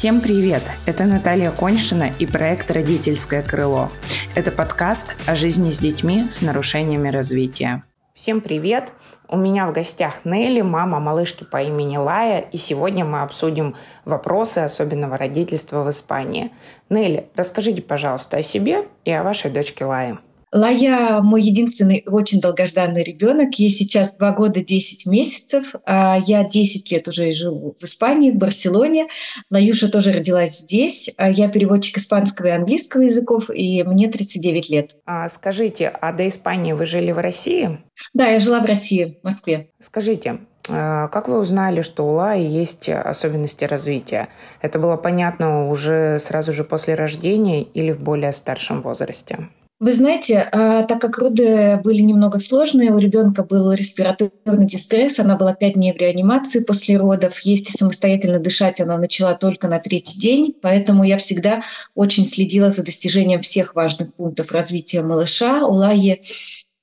Всем 0.00 0.22
привет! 0.22 0.62
Это 0.86 1.04
Наталья 1.04 1.50
Коньшина 1.50 2.10
и 2.18 2.24
проект 2.24 2.70
«Родительское 2.70 3.42
крыло». 3.42 3.90
Это 4.34 4.50
подкаст 4.50 5.14
о 5.26 5.34
жизни 5.36 5.70
с 5.70 5.78
детьми 5.78 6.22
с 6.22 6.40
нарушениями 6.40 7.10
развития. 7.10 7.84
Всем 8.14 8.40
привет! 8.40 8.94
У 9.28 9.36
меня 9.36 9.66
в 9.66 9.74
гостях 9.74 10.24
Нелли, 10.24 10.62
мама 10.62 11.00
малышки 11.00 11.44
по 11.44 11.60
имени 11.62 11.98
Лая, 11.98 12.40
и 12.40 12.56
сегодня 12.56 13.04
мы 13.04 13.20
обсудим 13.20 13.76
вопросы 14.06 14.60
особенного 14.60 15.18
родительства 15.18 15.82
в 15.84 15.90
Испании. 15.90 16.50
Нелли, 16.88 17.28
расскажите, 17.36 17.82
пожалуйста, 17.82 18.38
о 18.38 18.42
себе 18.42 18.88
и 19.04 19.12
о 19.12 19.22
вашей 19.22 19.50
дочке 19.50 19.84
Лае. 19.84 20.16
Лая 20.52 21.20
мой 21.22 21.42
единственный 21.42 22.02
очень 22.06 22.40
долгожданный 22.40 23.04
ребенок. 23.04 23.54
Ей 23.54 23.70
сейчас 23.70 24.14
2 24.14 24.32
года 24.32 24.64
10 24.64 25.06
месяцев. 25.06 25.74
А 25.86 26.18
я 26.18 26.44
10 26.44 26.90
лет 26.90 27.06
уже 27.06 27.30
живу 27.32 27.76
в 27.78 27.84
Испании, 27.84 28.30
в 28.30 28.36
Барселоне. 28.36 29.06
Лаюша 29.50 29.88
тоже 29.88 30.12
родилась 30.12 30.58
здесь. 30.58 31.10
А 31.16 31.30
я 31.30 31.48
переводчик 31.48 31.98
испанского 31.98 32.48
и 32.48 32.50
английского 32.50 33.02
языков, 33.02 33.50
и 33.50 33.82
мне 33.84 34.08
39 34.08 34.70
лет. 34.70 34.96
А 35.06 35.28
скажите, 35.28 35.88
а 35.88 36.12
до 36.12 36.26
Испании 36.26 36.72
вы 36.72 36.86
жили 36.86 37.12
в 37.12 37.18
России? 37.18 37.78
Да, 38.14 38.28
я 38.28 38.40
жила 38.40 38.60
в 38.60 38.64
России, 38.64 39.18
в 39.20 39.24
Москве. 39.24 39.70
Скажите, 39.80 40.40
а 40.68 41.08
как 41.08 41.28
вы 41.28 41.38
узнали, 41.38 41.82
что 41.82 42.06
у 42.06 42.14
Лаи 42.14 42.44
есть 42.46 42.88
особенности 42.88 43.64
развития? 43.64 44.28
Это 44.62 44.78
было 44.78 44.96
понятно 44.96 45.68
уже 45.68 46.18
сразу 46.18 46.52
же 46.52 46.64
после 46.64 46.94
рождения 46.94 47.62
или 47.62 47.92
в 47.92 48.02
более 48.02 48.32
старшем 48.32 48.80
возрасте? 48.82 49.48
Вы 49.80 49.94
знаете, 49.94 50.46
а, 50.52 50.82
так 50.82 51.00
как 51.00 51.16
роды 51.16 51.80
были 51.82 52.02
немного 52.02 52.38
сложные, 52.38 52.90
у 52.90 52.98
ребенка 52.98 53.44
был 53.44 53.72
респираторный 53.72 54.66
дистресс, 54.66 55.18
она 55.18 55.36
была 55.36 55.54
пять 55.54 55.72
дней 55.72 55.94
в 55.94 55.96
реанимации 55.96 56.62
после 56.62 56.98
родов. 56.98 57.40
Есть 57.40 57.70
и 57.70 57.78
самостоятельно 57.78 58.38
дышать 58.38 58.78
она 58.82 58.98
начала 58.98 59.34
только 59.34 59.68
на 59.68 59.78
третий 59.78 60.20
день, 60.20 60.54
поэтому 60.60 61.02
я 61.02 61.16
всегда 61.16 61.62
очень 61.94 62.26
следила 62.26 62.68
за 62.68 62.84
достижением 62.84 63.40
всех 63.40 63.74
важных 63.74 64.12
пунктов 64.12 64.52
развития 64.52 65.00
малыша. 65.00 65.64
У 65.64 65.72
Лаи 65.72 66.20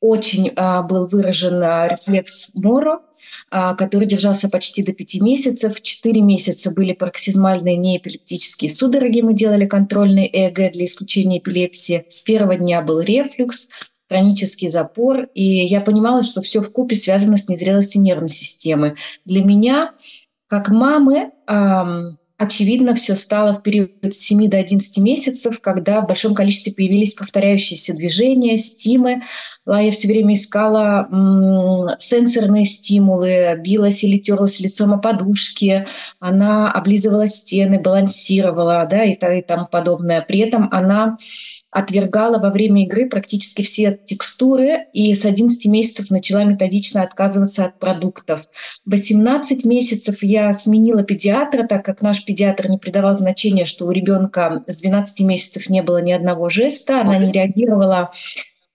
очень 0.02 0.52
а, 0.56 0.82
был 0.82 1.08
выражен 1.08 1.62
а, 1.62 1.88
рефлекс 1.88 2.56
Моро, 2.56 3.02
который 3.50 4.08
держался 4.08 4.50
почти 4.50 4.84
до 4.84 4.94
пяти 4.94 5.22
месяцев. 5.22 5.82
Четыре 5.82 6.22
месяца 6.22 6.72
были 6.72 6.94
пароксизмальные 6.94 7.76
неэпилептические 7.76 8.70
судороги. 8.70 9.22
Мы 9.22 9.34
делали 9.34 9.66
контрольный 9.66 10.30
ЭЭГ 10.32 10.74
для 10.74 10.86
исключения 10.86 11.40
эпилепсии. 11.40 12.06
С 12.10 12.22
первого 12.22 12.56
дня 12.56 12.82
был 12.82 13.00
рефлюкс, 13.02 13.70
хронический 14.10 14.70
запор. 14.70 15.28
И 15.34 15.44
я 15.44 15.82
понимала, 15.82 16.24
что 16.24 16.42
все 16.42 16.62
в 16.62 16.72
купе 16.72 16.96
связано 16.96 17.38
с 17.38 17.50
незрелостью 17.50 18.02
нервной 18.02 18.30
системы. 18.30 18.96
Для 19.26 19.44
меня, 19.44 19.94
как 20.48 20.70
мамы, 20.70 21.32
очевидно, 22.38 22.96
все 22.96 23.16
стало 23.16 23.54
в 23.54 23.64
период 23.64 23.92
с 24.02 24.18
7 24.18 24.48
до 24.48 24.58
11 24.58 24.98
месяцев, 25.00 25.60
когда 25.62 26.02
в 26.02 26.08
большом 26.08 26.36
количестве 26.36 26.74
появились 26.74 27.14
повторяющиеся 27.14 27.96
движения, 27.96 28.58
стимы. 28.58 29.22
Я 29.66 29.92
все 29.92 30.08
время 30.08 30.36
искала 30.36 31.08
м- 31.12 31.90
сенсорные 32.00 32.66
стимулы, 32.66 33.60
билась 33.64 34.04
или 34.04 34.18
терлась 34.18 34.60
лицом 34.60 34.94
о 34.94 34.98
подушки, 34.98 35.86
она 36.20 36.72
облизывала 36.72 37.28
стены, 37.28 37.80
балансировала 37.80 38.88
да, 38.90 39.04
и, 39.04 39.14
и 39.14 39.42
тому 39.42 39.66
подобное. 39.66 40.22
При 40.22 40.40
этом 40.40 40.70
она 40.72 41.18
отвергала 41.78 42.40
во 42.40 42.50
время 42.50 42.84
игры 42.84 43.08
практически 43.08 43.62
все 43.62 44.00
текстуры 44.04 44.88
и 44.94 45.14
с 45.14 45.26
11 45.26 45.66
месяцев 45.68 46.10
начала 46.10 46.44
методично 46.44 47.04
отказываться 47.04 47.66
от 47.66 47.78
продуктов. 47.78 48.48
В 48.84 48.92
18 48.92 49.64
месяцев 49.66 50.24
я 50.24 50.52
сменила 50.54 51.04
педиатра, 51.04 51.68
так 51.68 51.86
как 51.86 52.02
наш 52.02 52.26
педиатр 52.26 52.70
не 52.70 52.80
придавал 52.80 53.16
значения, 53.16 53.66
что 53.66 53.86
у 53.86 53.92
ребенка 53.92 54.64
с 54.66 54.78
12 54.78 55.22
месяцев 55.22 55.70
не 55.70 55.84
было 55.84 56.02
ни 56.02 56.12
одного 56.12 56.50
жеста, 56.50 57.02
она 57.02 57.20
не 57.20 57.32
реагировала 57.32 58.10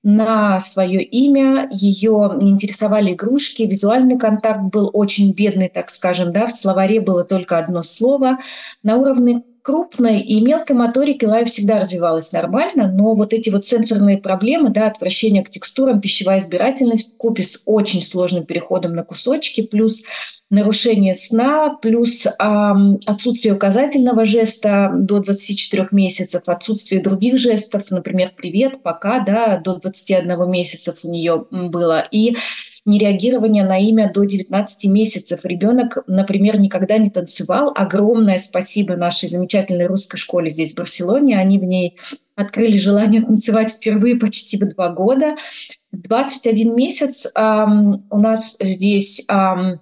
на 0.04 0.58
свое 0.60 1.02
имя, 1.02 1.68
ее 1.70 2.36
не 2.40 2.50
интересовали 2.50 3.12
игрушки, 3.12 3.62
визуальный 3.62 4.18
контакт 4.18 4.62
был 4.62 4.90
очень 4.92 5.32
бедный, 5.32 5.68
так 5.68 5.90
скажем, 5.90 6.32
да, 6.32 6.46
в 6.46 6.54
словаре 6.54 7.00
было 7.00 7.24
только 7.24 7.58
одно 7.58 7.82
слово. 7.82 8.38
На 8.82 8.96
уровне 8.96 9.42
крупной 9.62 10.20
и 10.20 10.40
мелкой 10.40 10.76
моторики 10.76 11.24
Лайв 11.24 11.48
всегда 11.48 11.80
развивалась 11.80 12.32
нормально, 12.32 12.90
но 12.92 13.14
вот 13.14 13.32
эти 13.32 13.48
вот 13.48 13.64
сенсорные 13.64 14.18
проблемы, 14.18 14.70
да, 14.70 14.88
отвращение 14.88 15.44
к 15.44 15.50
текстурам, 15.50 16.00
пищевая 16.00 16.40
избирательность 16.40 17.14
в 17.14 17.16
купе 17.16 17.44
с 17.44 17.62
очень 17.64 18.02
сложным 18.02 18.44
переходом 18.44 18.94
на 18.94 19.04
кусочки, 19.04 19.62
плюс 19.62 20.02
нарушение 20.50 21.14
сна, 21.14 21.78
плюс 21.80 22.26
эм, 22.26 23.00
отсутствие 23.06 23.54
указательного 23.54 24.24
жеста 24.24 24.90
до 24.94 25.20
24 25.20 25.88
месяцев, 25.92 26.42
отсутствие 26.46 27.00
других 27.00 27.38
жестов, 27.38 27.90
например, 27.90 28.32
«привет», 28.36 28.82
«пока», 28.82 29.20
да, 29.20 29.56
до 29.56 29.76
21 29.76 30.50
месяцев 30.50 31.04
у 31.04 31.10
нее 31.10 31.46
было. 31.50 32.06
И 32.10 32.36
нереагирование 32.84 33.64
на 33.64 33.78
имя 33.78 34.10
до 34.12 34.24
19 34.24 34.90
месяцев. 34.90 35.40
Ребенок, 35.44 35.98
например, 36.06 36.60
никогда 36.60 36.98
не 36.98 37.10
танцевал. 37.10 37.72
Огромное 37.74 38.38
спасибо 38.38 38.96
нашей 38.96 39.28
замечательной 39.28 39.86
русской 39.86 40.16
школе 40.16 40.50
здесь, 40.50 40.72
в 40.72 40.76
Барселоне. 40.76 41.38
Они 41.38 41.58
в 41.58 41.64
ней 41.64 41.96
открыли 42.34 42.78
желание 42.78 43.22
танцевать 43.22 43.70
впервые 43.70 44.16
почти 44.16 44.56
в 44.56 44.68
два 44.68 44.88
года. 44.88 45.36
21 45.92 46.74
месяц 46.74 47.30
эм, 47.34 48.04
у 48.10 48.18
нас 48.18 48.56
здесь 48.58 49.24
эм, 49.28 49.80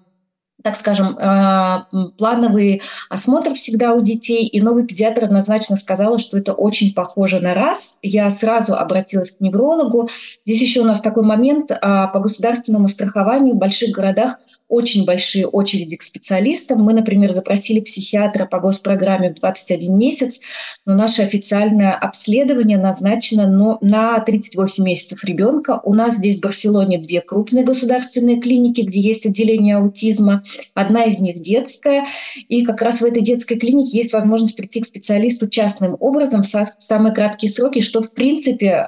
так 0.62 0.76
скажем, 0.76 1.16
а, 1.20 1.86
плановый 2.18 2.82
осмотр 3.08 3.54
всегда 3.54 3.94
у 3.94 4.00
детей, 4.00 4.46
и 4.46 4.60
новый 4.60 4.86
педиатр 4.86 5.24
однозначно 5.24 5.76
сказала, 5.76 6.18
что 6.18 6.38
это 6.38 6.52
очень 6.52 6.94
похоже 6.94 7.40
на 7.40 7.54
раз. 7.54 7.98
Я 8.02 8.28
сразу 8.30 8.74
обратилась 8.74 9.32
к 9.32 9.40
неврологу. 9.40 10.08
Здесь 10.44 10.60
еще 10.60 10.80
у 10.80 10.84
нас 10.84 11.00
такой 11.00 11.22
момент 11.22 11.70
а, 11.70 12.08
по 12.08 12.20
государственному 12.20 12.88
страхованию 12.88 13.54
в 13.54 13.58
больших 13.58 13.90
городах 13.90 14.38
очень 14.70 15.04
большие 15.04 15.46
очереди 15.46 15.96
к 15.96 16.02
специалистам. 16.02 16.80
Мы, 16.80 16.94
например, 16.94 17.32
запросили 17.32 17.80
психиатра 17.80 18.46
по 18.46 18.60
госпрограмме 18.60 19.28
в 19.28 19.34
21 19.34 19.98
месяц, 19.98 20.40
но 20.86 20.94
наше 20.94 21.22
официальное 21.22 21.92
обследование 21.92 22.78
назначено 22.78 23.78
на 23.80 24.20
38 24.20 24.84
месяцев 24.84 25.24
ребенка. 25.24 25.80
У 25.84 25.92
нас 25.92 26.16
здесь 26.16 26.38
в 26.38 26.42
Барселоне 26.42 26.98
две 26.98 27.20
крупные 27.20 27.64
государственные 27.64 28.40
клиники, 28.40 28.82
где 28.82 29.00
есть 29.00 29.26
отделение 29.26 29.76
аутизма. 29.76 30.44
Одна 30.74 31.04
из 31.04 31.20
них 31.20 31.40
детская. 31.40 32.06
И 32.48 32.64
как 32.64 32.82
раз 32.82 33.00
в 33.00 33.04
этой 33.04 33.22
детской 33.22 33.58
клинике 33.58 33.98
есть 33.98 34.12
возможность 34.12 34.56
прийти 34.56 34.80
к 34.80 34.86
специалисту 34.86 35.48
частным 35.48 35.96
образом 36.00 36.42
в 36.42 36.46
самые 36.46 37.14
краткие 37.14 37.50
сроки, 37.50 37.80
что, 37.80 38.02
в 38.02 38.12
принципе, 38.14 38.86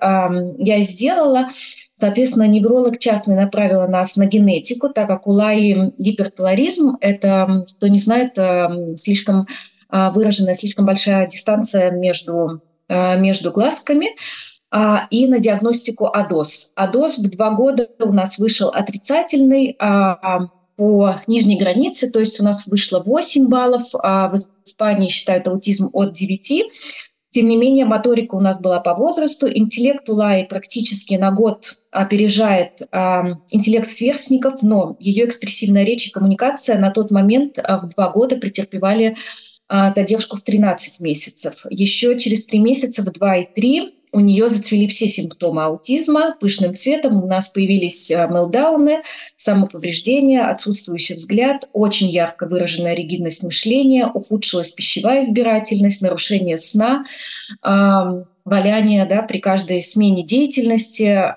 я 0.59 0.83
сделала. 0.83 1.49
Соответственно, 1.95 2.49
невролог 2.49 2.99
частный 2.99 3.37
направила 3.37 3.87
нас 3.87 4.17
на 4.17 4.27
генетику, 4.27 4.89
так 4.89 5.09
как 5.09 5.27
у 5.27 5.33
Лаи 5.33 5.93
гиперполаризм– 5.99 6.97
это, 7.01 7.65
кто 7.69 7.89
не 7.89 7.99
знает, 7.99 8.37
слишком 8.99 9.47
э, 9.93 10.11
выраженная, 10.11 10.55
слишком 10.55 10.87
большая 10.87 11.27
дистанция 11.29 11.91
между, 11.91 12.63
э, 12.89 13.19
между 13.19 13.53
глазками 13.53 14.09
а, 14.75 15.07
и 15.11 15.29
на 15.29 15.39
диагностику 15.39 16.07
АДОС. 16.07 16.73
АДОС 16.77 17.19
в 17.19 17.31
два 17.31 17.51
года 17.51 17.89
у 18.01 18.13
нас 18.13 18.39
вышел 18.39 18.71
отрицательный 18.71 19.77
а, 19.79 20.49
по 20.83 21.23
нижней 21.29 21.57
границе, 21.57 22.11
то 22.11 22.19
есть 22.19 22.41
у 22.41 22.43
нас 22.43 22.67
вышло 22.67 22.99
8 22.99 23.47
баллов, 23.47 23.83
а 24.03 24.29
в 24.29 24.35
Испании 24.67 25.09
считают 25.09 25.47
аутизм 25.47 25.91
от 25.93 26.13
9. 26.13 26.65
Тем 27.31 27.47
не 27.47 27.57
менее, 27.57 27.85
моторика 27.85 28.35
у 28.35 28.41
нас 28.41 28.61
была 28.61 28.81
по 28.81 28.93
возрасту, 28.97 29.47
интеллект 29.49 30.09
у 30.09 30.15
Лаи 30.15 30.43
практически 30.43 31.15
на 31.15 31.31
год 31.31 31.79
опережает 31.93 32.83
э, 32.83 32.97
интеллект 33.53 33.89
сверстников, 33.89 34.61
но 34.63 34.97
ее 34.99 35.27
экспрессивная 35.27 35.85
речь 35.85 36.09
и 36.09 36.11
коммуникация 36.11 36.81
на 36.81 36.91
тот 36.91 37.13
момент 37.13 37.59
э, 37.59 37.77
в 37.77 37.87
два 37.87 38.09
года 38.11 38.37
претерпевали 38.37 39.15
э, 39.69 39.89
задержку 39.95 40.37
в 40.37 40.43
13 40.43 40.99
месяцев. 40.99 41.65
Еще 41.71 42.19
через 42.19 42.47
три 42.47 42.59
месяца, 42.59 43.03
в 43.03 43.13
2 43.13 43.37
и 43.37 43.55
3, 43.55 44.02
у 44.13 44.21
нее 44.21 44.49
зацвели 44.49 44.87
все 44.87 45.09
симптомы 45.09 45.65
аутизма 45.65 46.35
пышным 46.39 46.77
цветом. 46.77 47.25
У 47.25 47.27
нас 47.27 47.49
появились 47.49 48.11
э, 48.11 48.29
мелдауны, 48.31 49.03
самоповреждения, 49.37 50.49
отсутствующий 50.49 51.17
взгляд, 51.17 51.69
очень 51.73 52.09
ярко 52.09 52.47
выраженная 52.47 52.95
ригидность 52.95 53.43
мышления, 53.43 54.07
ухудшилась 54.07 54.71
пищевая 54.71 55.23
избирательность, 55.23 56.03
нарушение 56.03 56.57
сна, 56.57 57.05
валяние 58.45 59.07
да, 59.07 59.23
при 59.23 59.39
каждой 59.39 59.83
смене 59.83 60.25
деятельности. 60.25 61.33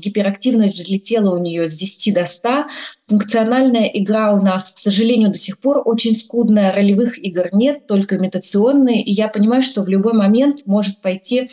Гиперактивность 0.00 0.76
взлетела 0.76 1.34
у 1.34 1.38
нее 1.38 1.66
с 1.66 1.74
10 1.74 2.14
до 2.14 2.26
100. 2.26 2.66
Функциональная 3.04 3.86
игра 3.86 4.32
у 4.32 4.40
нас, 4.40 4.72
к 4.72 4.78
сожалению, 4.78 5.30
до 5.30 5.38
сих 5.38 5.60
пор 5.60 5.82
очень 5.84 6.14
скудная. 6.14 6.72
Ролевых 6.72 7.18
игр 7.18 7.48
нет, 7.52 7.86
только 7.86 8.16
имитационные. 8.16 9.02
И 9.02 9.12
я 9.12 9.28
понимаю, 9.28 9.62
что 9.62 9.82
в 9.82 9.88
любой 9.88 10.12
момент 10.12 10.62
может 10.66 11.00
пойти 11.00 11.50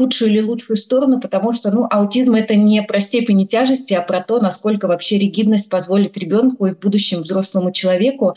худшую 0.00 0.30
или 0.30 0.40
лучшую 0.40 0.78
сторону, 0.78 1.20
потому 1.20 1.52
что 1.52 1.70
ну, 1.70 1.86
аутизм 1.90 2.32
это 2.32 2.56
не 2.56 2.82
про 2.82 3.00
степени 3.00 3.44
тяжести, 3.44 3.92
а 3.92 4.00
про 4.00 4.22
то, 4.22 4.40
насколько 4.40 4.88
вообще 4.88 5.18
ригидность 5.18 5.68
позволит 5.68 6.16
ребенку 6.16 6.64
и 6.64 6.70
в 6.70 6.78
будущем 6.78 7.20
взрослому 7.20 7.70
человеку 7.70 8.34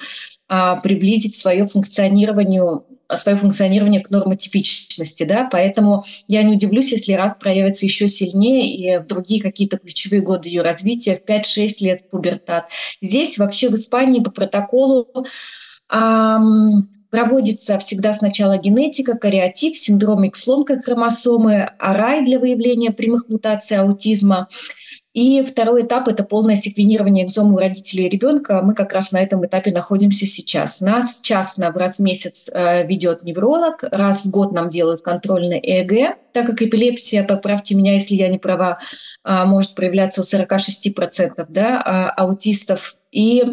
а, 0.49 0.75
приблизить 0.75 1.37
свое 1.37 1.65
функционирование, 1.65 2.81
свое 3.15 3.37
функционирование 3.37 4.01
к 4.01 4.09
нормотипичности. 4.09 5.23
Да? 5.23 5.47
Поэтому 5.49 6.03
я 6.27 6.43
не 6.43 6.53
удивлюсь, 6.53 6.91
если 6.91 7.13
раз 7.13 7.37
проявится 7.39 7.85
еще 7.85 8.09
сильнее 8.09 8.75
и 8.75 8.97
в 9.01 9.07
другие 9.07 9.41
какие-то 9.41 9.77
ключевые 9.77 10.21
годы 10.21 10.49
ее 10.49 10.63
развития, 10.63 11.15
в 11.15 11.23
5-6 11.25 11.67
лет 11.79 12.09
пубертат. 12.09 12.67
Здесь 13.01 13.37
вообще 13.37 13.69
в 13.69 13.75
Испании 13.75 14.19
по 14.19 14.31
протоколу 14.31 15.07
Проводится 17.13 17.77
всегда 17.77 18.11
сначала 18.11 18.57
генетика, 18.57 19.15
кариотип, 19.15 19.77
синдром 19.77 20.23
X-ломкой 20.23 20.81
хромосомы, 20.81 21.69
АРАЙ 21.77 22.25
для 22.25 22.39
выявления 22.39 22.89
прямых 22.89 23.29
мутаций 23.29 23.77
аутизма. 23.77 24.47
И 25.13 25.43
второй 25.43 25.83
этап– 25.83 26.07
это 26.09 26.23
полное 26.23 26.55
секвенирование 26.55 27.25
экзома 27.25 27.53
у 27.53 27.57
родителей 27.59 28.09
ребенка. 28.09 28.63
Мы 28.63 28.73
как 28.73 28.93
раз 28.93 29.11
на 29.11 29.21
этом 29.21 29.45
этапе 29.45 29.71
находимся 29.71 30.25
сейчас. 30.25 30.81
Нас 30.81 31.19
частно 31.21 31.71
в 31.71 31.77
раз 31.77 31.99
в 31.99 32.01
месяц 32.01 32.49
э, 32.51 32.83
ведет 32.87 33.21
невролог, 33.21 33.83
раз 33.91 34.25
в 34.25 34.31
год 34.31 34.51
нам 34.51 34.71
делают 34.71 35.03
контрольный 35.03 35.59
ЭЭГ, 35.59 36.17
так 36.33 36.47
как 36.47 36.63
эпилепсия, 36.63 37.23
поправьте 37.23 37.75
меня, 37.75 37.93
если 37.93 38.15
я 38.15 38.27
не 38.27 38.39
права, 38.39 38.79
э, 39.23 39.43
может 39.45 39.75
проявляться 39.75 40.21
у 40.21 40.23
46% 40.23 41.45
да, 41.49 41.79
а, 41.85 42.09
аутистов. 42.09 42.97
И 43.11 43.43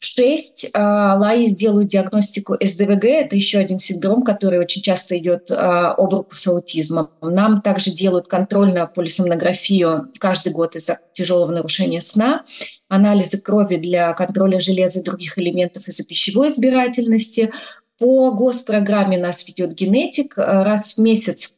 в 0.00 0.04
6 0.06 0.70
а, 0.72 1.14
лаи 1.16 1.44
сделают 1.44 1.88
диагностику 1.88 2.56
СДВГ. 2.58 3.04
Это 3.04 3.36
еще 3.36 3.58
один 3.58 3.78
синдром, 3.78 4.22
который 4.22 4.58
очень 4.58 4.80
часто 4.80 5.18
идет 5.18 5.50
а, 5.50 5.92
об 5.92 6.14
руку 6.14 6.34
с 6.34 6.46
аутизмом. 6.46 7.10
Нам 7.20 7.60
также 7.60 7.90
делают 7.90 8.26
контрольную 8.26 8.88
полисомнографию 8.88 10.10
каждый 10.18 10.52
год 10.52 10.74
из-за 10.74 10.98
тяжелого 11.12 11.52
нарушения 11.52 12.00
сна, 12.00 12.44
анализы 12.88 13.42
крови 13.42 13.76
для 13.76 14.14
контроля 14.14 14.58
железа 14.58 15.00
и 15.00 15.04
других 15.04 15.38
элементов 15.38 15.86
из-за 15.86 16.02
пищевой 16.04 16.48
избирательности. 16.48 17.52
По 17.98 18.30
госпрограмме 18.30 19.18
нас 19.18 19.46
ведет 19.46 19.74
генетик. 19.74 20.32
Раз 20.38 20.94
в 20.94 20.98
месяц 20.98 21.56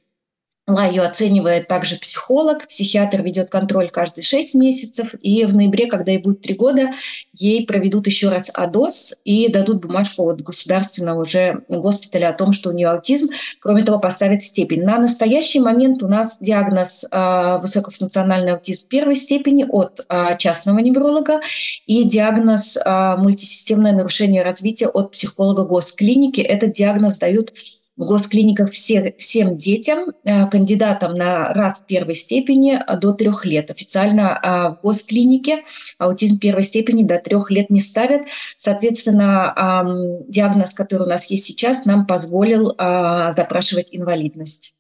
Лаю 0.68 1.04
оценивает 1.04 1.66
также 1.66 1.96
психолог, 1.96 2.68
психиатр 2.68 3.22
ведет 3.22 3.50
контроль 3.50 3.90
каждые 3.90 4.24
6 4.24 4.54
месяцев, 4.54 5.12
и 5.20 5.44
в 5.44 5.56
ноябре, 5.56 5.86
когда 5.86 6.12
ей 6.12 6.18
будет 6.18 6.40
3 6.40 6.54
года, 6.54 6.90
ей 7.32 7.66
проведут 7.66 8.06
еще 8.06 8.28
раз 8.28 8.48
АДОС 8.54 9.14
и 9.24 9.50
дадут 9.50 9.80
бумажку 9.80 10.28
от 10.30 10.40
государственного 10.40 11.22
уже 11.22 11.64
госпиталя 11.68 12.28
о 12.28 12.32
том, 12.32 12.52
что 12.52 12.70
у 12.70 12.72
нее 12.72 12.90
аутизм. 12.90 13.30
Кроме 13.58 13.82
того, 13.82 13.98
поставят 13.98 14.44
степень. 14.44 14.84
На 14.84 14.98
настоящий 14.98 15.58
момент 15.58 16.00
у 16.04 16.06
нас 16.06 16.38
диагноз 16.40 17.06
э, 17.10 17.58
высокофункциональный 17.60 18.52
аутизм 18.52 18.86
первой 18.86 19.16
степени 19.16 19.66
от 19.68 20.06
э, 20.08 20.36
частного 20.38 20.78
невролога 20.78 21.40
и 21.86 22.04
диагноз 22.04 22.76
э, 22.76 23.16
мультисистемное 23.16 23.92
нарушение 23.92 24.44
развития 24.44 24.86
от 24.86 25.10
психолога 25.10 25.64
госклиники. 25.64 26.40
Этот 26.40 26.72
диагноз 26.72 27.18
дают 27.18 27.52
в 27.96 28.06
госклиниках 28.06 28.70
все, 28.70 29.14
всем 29.18 29.58
детям, 29.58 30.12
э, 30.24 30.46
кандидатам 30.48 31.14
на 31.14 31.52
раз 31.52 31.82
первой 31.86 32.14
степени 32.14 32.80
до 33.00 33.12
трех 33.12 33.44
лет. 33.44 33.70
Официально 33.70 34.38
а, 34.38 34.70
в 34.70 34.80
госклинике 34.80 35.62
аутизм 35.98 36.38
первой 36.38 36.62
степени 36.62 37.04
до 37.04 37.18
трех 37.18 37.50
лет 37.50 37.70
не 37.70 37.80
ставят. 37.80 38.22
Соответственно, 38.56 40.24
диагноз, 40.28 40.72
который 40.72 41.02
у 41.02 41.10
нас 41.10 41.26
есть 41.26 41.44
сейчас, 41.44 41.84
нам 41.84 42.06
позволил 42.06 42.74
а, 42.78 43.30
запрашивать 43.32 43.88
инвалидность. 43.90 44.74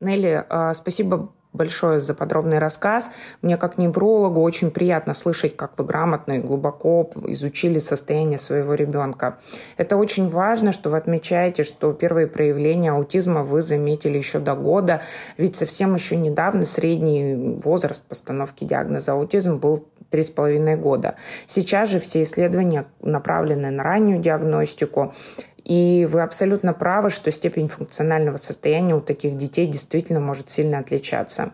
Нелли, 0.00 0.44
а, 0.48 0.72
спасибо 0.74 1.32
большое 1.52 2.00
за 2.00 2.14
подробный 2.14 2.58
рассказ. 2.58 3.10
Мне 3.42 3.56
как 3.56 3.78
неврологу 3.78 4.40
очень 4.40 4.70
приятно 4.70 5.14
слышать, 5.14 5.56
как 5.56 5.72
вы 5.76 5.84
грамотно 5.84 6.38
и 6.38 6.40
глубоко 6.40 7.10
изучили 7.26 7.78
состояние 7.78 8.38
своего 8.38 8.74
ребенка. 8.74 9.38
Это 9.76 9.96
очень 9.96 10.28
важно, 10.28 10.72
что 10.72 10.90
вы 10.90 10.96
отмечаете, 10.96 11.62
что 11.62 11.92
первые 11.92 12.26
проявления 12.26 12.92
аутизма 12.92 13.42
вы 13.42 13.62
заметили 13.62 14.16
еще 14.16 14.38
до 14.38 14.54
года, 14.54 15.02
ведь 15.36 15.56
совсем 15.56 15.94
еще 15.94 16.16
недавно 16.16 16.64
средний 16.64 17.60
возраст 17.62 18.04
постановки 18.06 18.64
диагноза 18.64 19.12
аутизм 19.12 19.58
был 19.58 19.86
три 20.12 20.22
с 20.22 20.30
половиной 20.30 20.76
года. 20.76 21.16
Сейчас 21.46 21.88
же 21.88 21.98
все 21.98 22.22
исследования 22.22 22.84
направлены 23.00 23.70
на 23.70 23.82
раннюю 23.82 24.20
диагностику. 24.20 25.14
И 25.64 26.06
вы 26.10 26.22
абсолютно 26.22 26.72
правы, 26.72 27.10
что 27.10 27.30
степень 27.30 27.68
функционального 27.68 28.36
состояния 28.36 28.94
у 28.94 29.00
таких 29.00 29.36
детей 29.36 29.66
действительно 29.66 30.20
может 30.20 30.50
сильно 30.50 30.78
отличаться. 30.78 31.52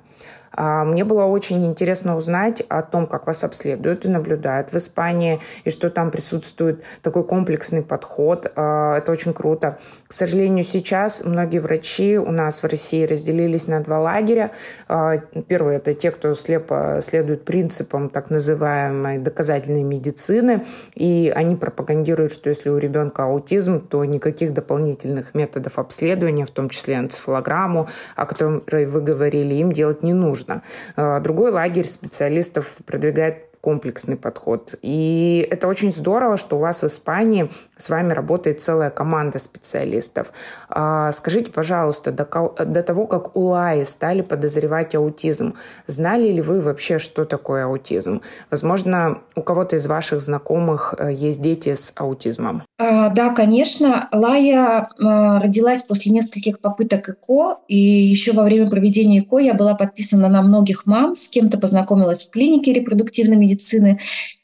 А, 0.61 0.85
мне 0.85 1.05
было 1.05 1.23
очень 1.23 1.65
интересно 1.65 2.17
узнать 2.17 2.65
о 2.69 2.83
том, 2.83 3.07
как 3.07 3.29
вас 3.29 3.45
обследуют 3.45 4.05
и 4.05 4.09
наблюдают 4.09 4.73
в 4.73 4.77
Испании, 4.77 5.39
и 5.63 5.71
что 5.71 5.89
там 5.89 6.11
присутствует 6.11 6.83
такой 7.01 7.23
комплексный 7.23 7.83
подход. 7.83 8.51
А, 8.57 8.97
это 8.99 9.13
очень 9.13 9.33
круто. 9.33 9.79
К 10.09 10.13
сожалению, 10.13 10.65
сейчас 10.65 11.23
многие 11.25 11.61
врачи 11.61 12.19
у 12.19 12.33
нас 12.33 12.61
в 12.65 12.67
России 12.67 13.07
разделились 13.07 13.69
на 13.69 13.81
два 13.85 14.01
лагеря. 14.01 14.51
А, 14.89 15.19
первый– 15.47 15.77
это 15.77 15.95
те, 15.95 16.11
кто 16.11 16.35
слепо 16.35 16.99
следует 17.03 17.45
принципам 17.45 18.09
так 18.09 18.29
называемой 18.29 19.19
доказательной 19.19 19.85
медицины, 19.85 20.65
и 20.97 21.33
они 21.37 21.55
пропагандируют, 21.55 22.33
что 22.33 22.49
если 22.49 22.69
у 22.69 22.79
ребенка 22.79 23.27
аутизм, 23.27 23.81
то 23.81 24.05
никаких 24.05 24.55
дополнительных 24.55 25.37
методов 25.37 25.79
обследования, 25.79 26.47
в 26.47 26.51
том 26.51 26.69
числе 26.69 26.97
энцефалограмму, 26.97 27.89
о 28.17 28.27
которой 28.27 28.87
вы 28.87 29.01
говорили, 29.03 29.55
им 29.55 29.71
делать 29.71 30.03
не 30.03 30.15
нужно 30.15 30.48
нужно. 30.49 30.63
А, 30.97 31.21
другой 31.21 31.51
лагерь 31.51 31.85
специалистов 31.85 32.77
продвигает 32.87 33.48
комплексный 33.61 34.17
подход. 34.17 34.75
И 34.83 35.47
это 35.51 35.69
очень 35.69 35.93
здорово, 35.93 36.37
что 36.37 36.57
у 36.57 36.61
вас 36.61 36.83
в 36.83 36.87
Испании 36.87 37.51
с 37.77 37.91
вами 37.91 38.13
работает 38.13 38.61
целая 38.61 38.91
команда 38.91 39.39
специалистов. 39.39 40.33
А, 40.69 41.13
скажите, 41.13 41.51
пожалуйста, 41.51 42.13
до, 42.13 42.83
того, 42.83 43.07
как 43.07 43.37
у 43.37 43.47
Лаи 43.49 43.85
стали 43.85 44.23
подозревать 44.23 44.95
аутизм, 44.95 45.55
знали 45.87 46.29
ли 46.29 46.41
вы 46.41 46.61
вообще, 46.61 46.99
что 46.99 47.25
такое 47.25 47.65
аутизм? 47.65 48.23
Возможно, 48.51 49.19
у 49.35 49.43
кого-то 49.43 49.77
из 49.77 49.87
ваших 49.87 50.21
знакомых 50.21 50.95
э, 50.99 51.13
есть 51.13 51.41
дети 51.41 51.75
с 51.75 51.93
аутизмом. 51.97 52.63
А, 52.79 53.09
да, 53.11 53.31
конечно. 53.31 54.09
Лая 54.13 54.89
а, 55.01 55.41
родилась 55.41 55.83
после 55.83 56.13
нескольких 56.13 56.61
попыток 56.61 57.09
ЭКО, 57.09 57.59
и 57.69 57.77
еще 57.77 58.33
во 58.33 58.45
время 58.45 58.69
проведения 58.71 59.21
ЭКО 59.21 59.39
я 59.39 59.55
была 59.55 59.75
подписана 59.75 60.29
на 60.29 60.43
многих 60.43 60.87
мам, 60.87 61.17
с 61.17 61.29
кем-то 61.29 61.59
познакомилась 61.59 62.27
в 62.27 62.31
клинике 62.31 62.73
репродуктивной 62.73 63.37
медицины. 63.49 63.99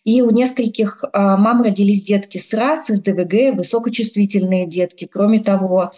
И 0.05 0.23
у 0.23 0.31
нескольких 0.31 1.05
а, 1.13 1.37
мам 1.37 1.63
родились 1.63 2.03
детки 2.03 2.39
с 2.39 2.53
РАС, 2.55 2.89
с 2.89 3.03
ДВГ, 3.03 3.57
высокочувствительные 3.57 4.67
детки. 4.67 5.09
Кроме 5.11 5.43
того, 5.43 5.93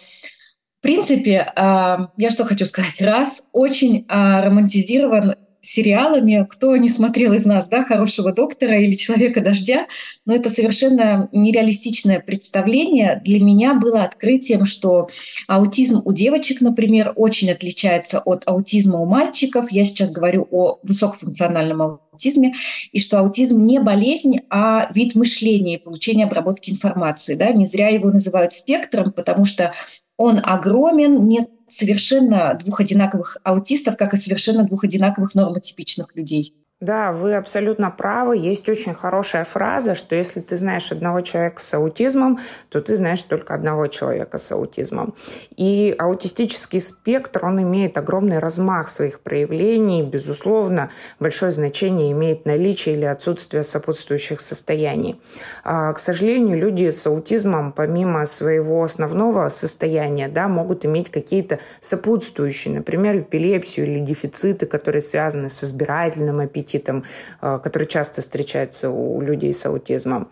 в 0.79 0.81
принципе, 0.81 1.51
я 1.55 2.29
что 2.29 2.45
хочу 2.45 2.65
сказать, 2.65 3.01
РАС 3.01 3.49
очень 3.51 4.05
романтизирован 4.07 5.35
сериалами, 5.67 6.47
кто 6.49 6.77
не 6.77 6.89
смотрел 6.89 7.33
из 7.33 7.45
нас, 7.45 7.67
да, 7.67 7.83
«Хорошего 7.83 8.31
доктора» 8.31 8.79
или 8.79 8.93
«Человека 8.93 9.41
дождя», 9.41 9.85
но 10.25 10.33
это 10.33 10.49
совершенно 10.49 11.27
нереалистичное 11.33 12.21
представление. 12.21 13.21
Для 13.25 13.43
меня 13.43 13.73
было 13.73 14.03
открытием, 14.03 14.63
что 14.63 15.09
аутизм 15.47 16.01
у 16.05 16.13
девочек, 16.13 16.61
например, 16.61 17.11
очень 17.17 17.51
отличается 17.51 18.19
от 18.19 18.43
аутизма 18.45 18.99
у 18.99 19.05
мальчиков. 19.05 19.69
Я 19.69 19.83
сейчас 19.83 20.13
говорю 20.13 20.47
о 20.51 20.79
высокофункциональном 20.83 21.99
аутизме, 22.13 22.53
и 22.93 22.99
что 22.99 23.19
аутизм 23.19 23.59
не 23.59 23.79
болезнь, 23.79 24.39
а 24.49 24.89
вид 24.93 25.15
мышления 25.15 25.75
и 25.75 25.83
получения 25.83 26.23
обработки 26.23 26.69
информации. 26.71 27.35
Да? 27.35 27.51
Не 27.51 27.65
зря 27.65 27.89
его 27.89 28.09
называют 28.09 28.53
спектром, 28.53 29.11
потому 29.11 29.43
что 29.43 29.73
он 30.15 30.39
огромен, 30.41 31.27
нет 31.27 31.49
совершенно 31.67 32.53
двух 32.55 32.79
одинаковых 32.79 33.37
аутистов, 33.43 33.97
как 33.97 34.13
и 34.13 34.17
совершенно 34.17 34.63
двух 34.63 34.83
одинаковых 34.83 35.35
нормотипичных 35.35 36.15
людей. 36.15 36.55
Да, 36.79 37.11
вы 37.11 37.33
абсолютно 37.33 37.89
правы. 37.89 38.37
Есть 38.37 38.69
очень 38.69 38.93
хорошая 38.93 39.45
фраза, 39.45 39.95
что 39.95 40.15
если 40.15 40.41
ты 40.41 40.55
знаешь 40.55 40.91
одного 40.91 41.21
человека 41.21 41.59
с 41.59 41.73
аутизмом, 41.73 42.37
то 42.69 42.81
ты 42.81 42.95
знаешь 42.95 43.23
только 43.23 43.55
одного 43.55 43.87
человека 43.87 44.37
с 44.37 44.51
аутизмом. 44.51 45.15
И 45.55 45.95
аутистический 45.97 46.79
спектр, 46.79 47.43
он 47.43 47.59
имеет 47.63 47.97
огромный 47.97 48.37
размах 48.37 48.89
своих 48.89 49.21
проявлений. 49.21 50.03
Безусловно, 50.03 50.91
большое 51.19 51.51
значение 51.51 52.11
имеет 52.11 52.45
наличие 52.45 52.93
или 52.93 53.05
отсутствие 53.05 53.63
сопутствующих 53.63 54.39
состояний. 54.39 55.19
А, 55.63 55.91
к 55.93 55.97
сожалению, 55.97 56.59
люди 56.59 56.91
с 56.91 57.07
аутизмом, 57.07 57.71
помимо 57.71 58.23
своего 58.27 58.83
основного 58.83 59.49
состояния, 59.49 60.27
да, 60.27 60.47
могут 60.47 60.85
иметь 60.85 61.09
какие-то 61.09 61.57
сопутствующие, 61.79 62.75
например, 62.75 63.17
эпилепсию 63.17 63.87
или 63.87 63.99
дефициты, 63.99 64.67
которые 64.67 65.01
связаны 65.01 65.49
с 65.49 65.63
избирательным 65.63 66.39
аппетитом, 66.39 66.66
аппетитом, 66.67 67.03
который 67.39 67.87
часто 67.87 68.21
встречается 68.21 68.89
у 68.89 69.21
людей 69.21 69.53
с 69.53 69.65
аутизмом. 69.65 70.27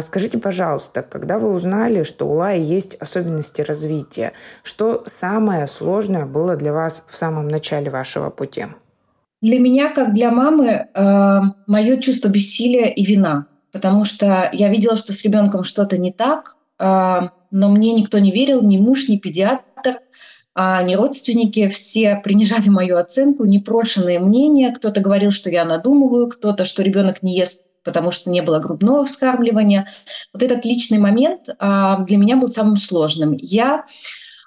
Скажите, 0.00 0.38
пожалуйста, 0.38 1.02
когда 1.02 1.38
вы 1.38 1.52
узнали, 1.52 2.02
что 2.02 2.26
у 2.26 2.34
Лаи 2.34 2.60
есть 2.60 2.96
особенности 2.96 3.62
развития, 3.62 4.32
что 4.62 5.02
самое 5.06 5.66
сложное 5.66 6.26
было 6.26 6.56
для 6.56 6.72
вас 6.72 7.04
в 7.06 7.14
самом 7.14 7.48
начале 7.48 7.90
вашего 7.90 8.30
пути? 8.30 8.66
Для 9.40 9.58
меня, 9.58 9.90
как 9.90 10.14
для 10.14 10.30
мамы, 10.30 10.88
мое 11.66 11.96
чувство 11.98 12.28
бессилия 12.28 12.86
и 12.86 13.04
вина– 13.04 13.46
потому 13.72 14.04
что 14.04 14.50
я 14.52 14.68
видела, 14.68 14.96
что 14.96 15.12
с 15.12 15.24
ребенком 15.24 15.64
что-то 15.64 15.98
не 15.98 16.12
так, 16.12 16.56
а, 16.78 17.32
но 17.50 17.70
мне 17.70 17.92
никто 17.94 18.18
не 18.18 18.30
верил, 18.30 18.62
ни 18.62 18.76
муж, 18.76 19.08
ни 19.08 19.16
педиатр, 19.16 19.64
а, 20.54 20.82
ни 20.82 20.94
родственники. 20.94 21.68
Все 21.68 22.20
принижали 22.22 22.68
мою 22.68 22.96
оценку, 22.98 23.44
непрошенные 23.44 24.20
мнения. 24.20 24.72
Кто-то 24.72 25.00
говорил, 25.00 25.30
что 25.30 25.50
я 25.50 25.64
надумываю, 25.64 26.28
кто-то, 26.28 26.64
что 26.64 26.82
ребенок 26.82 27.22
не 27.22 27.36
ест 27.36 27.66
потому 27.84 28.12
что 28.12 28.30
не 28.30 28.42
было 28.42 28.60
грудного 28.60 29.04
вскармливания. 29.04 29.88
Вот 30.32 30.40
этот 30.44 30.64
личный 30.64 30.98
момент 30.98 31.48
а, 31.58 31.98
для 32.04 32.16
меня 32.16 32.36
был 32.36 32.46
самым 32.46 32.76
сложным. 32.76 33.32
Я 33.36 33.86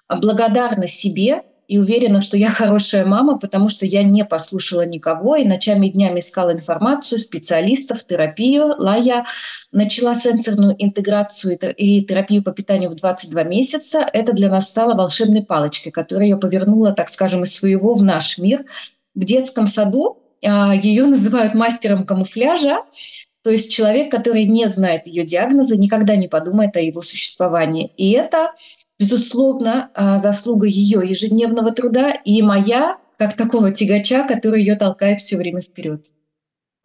благодарна 0.07 0.87
себе 0.87 1.43
и 1.67 1.77
уверена, 1.77 2.21
что 2.21 2.37
я 2.37 2.49
хорошая 2.49 3.05
мама, 3.05 3.37
потому 3.37 3.67
что 3.67 3.85
я 3.85 4.03
не 4.03 4.23
послушала 4.25 4.85
никого 4.85 5.35
и 5.35 5.45
ночами 5.45 5.87
и 5.87 5.91
днями 5.91 6.19
искала 6.19 6.53
информацию, 6.53 7.19
специалистов, 7.19 8.05
терапию. 8.05 8.73
Лая 8.77 9.25
начала 9.71 10.15
сенсорную 10.15 10.75
интеграцию 10.77 11.57
и 11.75 12.03
терапию 12.03 12.43
по 12.43 12.51
питанию 12.51 12.89
в 12.89 12.95
22 12.95 13.43
месяца. 13.43 14.07
Это 14.13 14.33
для 14.33 14.49
нас 14.49 14.69
стало 14.69 14.95
волшебной 14.95 15.43
палочкой, 15.43 15.91
которая 15.91 16.27
ее 16.27 16.37
повернула, 16.37 16.91
так 16.91 17.09
скажем, 17.09 17.43
из 17.43 17.55
своего 17.55 17.93
в 17.93 18.03
наш 18.03 18.37
мир. 18.37 18.65
В 19.15 19.23
детском 19.23 19.67
саду 19.67 20.21
а, 20.43 20.75
ее 20.75 21.05
называют 21.05 21.53
мастером 21.53 22.05
камуфляжа, 22.05 22.79
то 23.45 23.51
есть 23.51 23.71
человек, 23.71 24.09
который 24.09 24.45
не 24.45 24.67
знает 24.67 25.05
ее 25.05 25.23
диагноза, 25.23 25.77
никогда 25.77 26.15
не 26.15 26.27
подумает 26.27 26.75
о 26.77 26.81
его 26.81 27.01
существовании. 27.01 27.93
И 27.95 28.11
это 28.11 28.53
безусловно, 28.99 29.91
а, 29.93 30.17
заслуга 30.17 30.67
ее 30.67 31.01
ежедневного 31.03 31.71
труда 31.71 32.11
и 32.11 32.41
моя, 32.41 32.97
как 33.17 33.35
такого 33.35 33.71
тягача, 33.71 34.25
который 34.27 34.61
ее 34.61 34.75
толкает 34.75 35.19
все 35.19 35.37
время 35.37 35.61
вперед. 35.61 36.05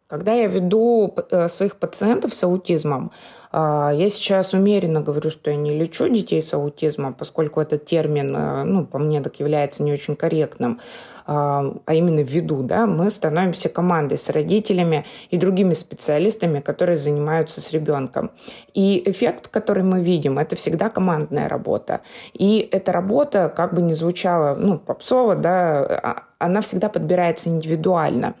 Когда 0.07 0.33
я 0.33 0.47
веду 0.47 1.15
э, 1.31 1.47
своих 1.47 1.77
пациентов 1.77 2.33
с 2.33 2.43
аутизмом, 2.43 3.13
а, 3.53 3.91
я 3.93 4.09
сейчас 4.09 4.53
умеренно 4.53 4.99
говорю, 4.99 5.31
что 5.31 5.51
я 5.51 5.55
не 5.55 5.71
лечу 5.71 6.09
детей 6.09 6.41
с 6.41 6.53
аутизмом, 6.53 7.13
поскольку 7.13 7.61
этот 7.61 7.85
термин, 7.85 8.35
э, 8.35 8.63
ну, 8.65 8.85
по 8.85 8.97
мне, 8.97 9.21
так 9.21 9.39
является 9.39 9.83
не 9.83 9.93
очень 9.93 10.17
корректным. 10.17 10.81
А, 11.25 11.73
а 11.85 11.93
именно 11.93 12.21
ввиду, 12.21 12.63
да, 12.63 12.85
мы 12.85 13.09
становимся 13.09 13.69
командой 13.69 14.17
с 14.17 14.29
родителями 14.29 15.05
и 15.29 15.37
другими 15.37 15.73
специалистами, 15.73 16.59
которые 16.59 16.97
занимаются 16.97 17.61
с 17.61 17.71
ребенком. 17.71 18.31
И 18.73 19.01
эффект, 19.09 19.47
который 19.47 19.83
мы 19.83 20.01
видим, 20.01 20.39
это 20.39 20.55
всегда 20.55 20.89
командная 20.89 21.47
работа. 21.47 22.01
И 22.33 22.67
эта 22.71 22.91
работа, 22.91 23.51
как 23.55 23.73
бы 23.73 23.81
ни 23.81 23.93
звучала, 23.93 24.55
ну, 24.55 24.77
попсово, 24.77 25.35
да, 25.35 25.83
а, 25.83 26.23
она 26.41 26.61
всегда 26.61 26.89
подбирается 26.89 27.49
индивидуально. 27.49 28.35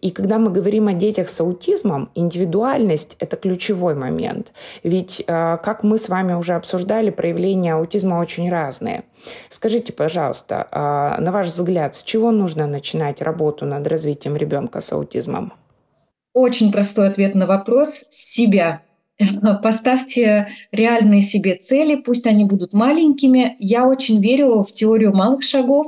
И 0.00 0.10
когда 0.10 0.38
мы 0.38 0.50
говорим 0.50 0.88
о 0.88 0.92
детях 0.92 1.28
с 1.28 1.40
аутизмом, 1.40 2.10
индивидуальность– 2.14 3.16
это 3.18 3.36
ключевой 3.36 3.94
момент. 3.94 4.52
Ведь, 4.82 5.24
а, 5.26 5.56
как 5.56 5.82
мы 5.82 5.98
с 5.98 6.08
вами 6.08 6.34
уже 6.34 6.54
обсуждали, 6.54 7.10
проявления 7.10 7.74
аутизма 7.74 8.16
очень 8.16 8.50
разные. 8.50 9.04
Скажите, 9.48 9.92
пожалуйста, 9.92 10.68
на 11.18 11.32
ваш 11.32 11.46
взгляд, 11.46 11.96
с 11.96 12.02
чего 12.02 12.30
нужно 12.30 12.66
начинать 12.66 13.22
работу 13.22 13.64
над 13.64 13.86
развитием 13.86 14.36
ребенка 14.36 14.80
с 14.80 14.92
аутизмом? 14.92 15.52
Очень 16.32 16.70
простой 16.70 17.08
ответ 17.08 17.34
на 17.34 17.46
вопрос– 17.46 18.06
себя. 18.10 18.82
Поставьте 19.62 20.48
реальные 20.72 21.22
себе 21.22 21.56
цели, 21.56 21.96
пусть 21.96 22.26
они 22.26 22.44
будут 22.44 22.72
маленькими. 22.74 23.56
Я 23.58 23.86
очень 23.86 24.20
верю 24.20 24.62
в 24.62 24.72
теорию 24.72 25.14
малых 25.14 25.42
шагов. 25.42 25.86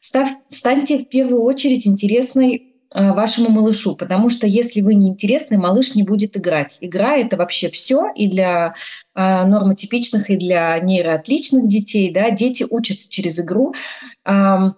Став, 0.00 0.28
станьте 0.48 0.98
в 0.98 1.08
первую 1.08 1.42
очередь 1.42 1.86
интересной 1.86 2.68
Э, 2.94 3.12
вашему 3.12 3.50
малышу, 3.50 3.96
потому 3.96 4.30
что 4.30 4.46
если 4.46 4.80
вы 4.80 4.94
не 4.94 5.08
интересны, 5.08 5.58
малыш 5.58 5.94
не 5.94 6.04
будет 6.04 6.38
играть. 6.38 6.78
Игра 6.80 7.18
это 7.18 7.36
вообще 7.36 7.68
все 7.68 8.10
и 8.14 8.28
для 8.28 8.72
э, 9.14 9.44
нормотипичных, 9.44 10.30
и 10.30 10.36
для 10.36 10.78
нейроотличных 10.78 11.68
детей. 11.68 12.10
Да? 12.10 12.30
Дети 12.30 12.64
учатся 12.70 13.10
через 13.10 13.40
игру. 13.40 13.74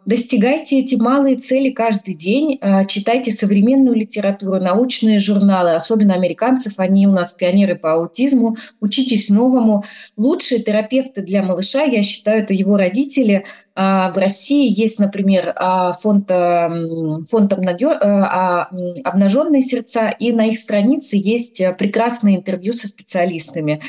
Достигайте 0.06 0.78
эти 0.78 0.94
малые 0.94 1.36
цели 1.36 1.70
каждый 1.70 2.14
день, 2.14 2.58
э, 2.60 2.84
читайте 2.86 3.32
современную 3.32 3.96
литературу, 3.96 4.60
научные 4.60 5.18
журналы, 5.18 5.72
особенно 5.72 6.14
американцев, 6.14 6.74
они 6.78 7.08
у 7.08 7.12
нас 7.12 7.32
пионеры 7.32 7.74
по 7.74 7.94
аутизму. 7.94 8.56
Учитесь 8.80 9.28
новому. 9.28 9.82
Лучшие 10.16 10.62
терапевты 10.62 11.22
для 11.22 11.42
малыша, 11.42 11.82
я 11.82 12.04
считаю, 12.04 12.42
это 12.42 12.54
его 12.54 12.76
родители– 12.76 13.44
а, 13.82 14.10
в 14.10 14.18
России 14.18 14.70
есть, 14.70 14.98
например, 14.98 15.54
а, 15.56 15.92
фонд, 15.92 16.28
фонд 16.28 17.52
обнадё... 17.52 17.92
А, 18.00 18.68
«Обнаженные 19.04 19.62
сердца», 19.62 20.10
и 20.10 20.32
на 20.32 20.46
их 20.46 20.58
странице 20.58 21.16
есть 21.16 21.62
прекрасные 21.78 22.36
интервью 22.36 22.72
со 22.72 22.88
специалистами. 22.88 23.80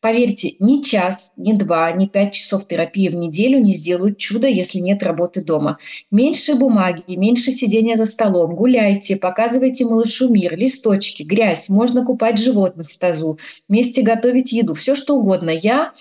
Поверьте, 0.00 0.54
ни 0.60 0.82
час, 0.82 1.32
ни 1.36 1.52
два, 1.52 1.90
ни 1.92 2.06
пять 2.06 2.34
часов 2.34 2.68
терапии 2.68 3.08
в 3.08 3.16
неделю 3.16 3.58
не 3.58 3.72
сделают 3.72 4.18
чудо, 4.18 4.46
если 4.46 4.78
нет 4.78 5.02
работы 5.02 5.42
дома. 5.42 5.78
Меньше 6.10 6.54
бумаги, 6.54 7.16
меньше 7.16 7.50
сидения 7.50 7.96
за 7.96 8.04
столом, 8.04 8.54
гуляйте, 8.54 9.16
показывайте 9.16 9.86
малышу 9.86 10.28
мир, 10.28 10.56
листочки, 10.56 11.22
грязь, 11.22 11.68
можно 11.70 12.04
купать 12.04 12.38
животных 12.38 12.90
в 12.90 12.98
тазу, 12.98 13.38
вместе 13.68 14.02
готовить 14.02 14.52
еду, 14.52 14.74
все 14.74 14.94
что 14.94 15.16
угодно. 15.16 15.50
Я 15.50 15.92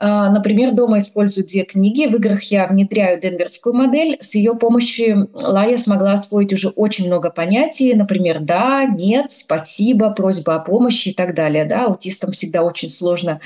например, 0.00 0.72
дома 0.72 0.98
использую 0.98 1.46
две 1.46 1.64
книги. 1.64 2.06
В 2.06 2.16
играх 2.16 2.42
я 2.44 2.66
внедряю 2.66 3.20
денверскую 3.20 3.74
модель. 3.74 4.16
С 4.20 4.34
ее 4.34 4.54
помощью 4.54 5.30
Лая 5.34 5.76
смогла 5.76 6.12
освоить 6.12 6.52
уже 6.52 6.68
очень 6.68 7.06
много 7.06 7.30
понятий. 7.30 7.94
Например, 7.94 8.38
да, 8.40 8.86
нет, 8.86 9.30
спасибо, 9.30 10.10
просьба 10.10 10.56
о 10.56 10.60
помощи 10.60 11.10
и 11.10 11.14
так 11.14 11.34
далее. 11.34 11.64
Да, 11.64 11.86
аутистам 11.86 12.32
всегда 12.32 12.62
очень 12.62 12.88
сложно 12.88 13.40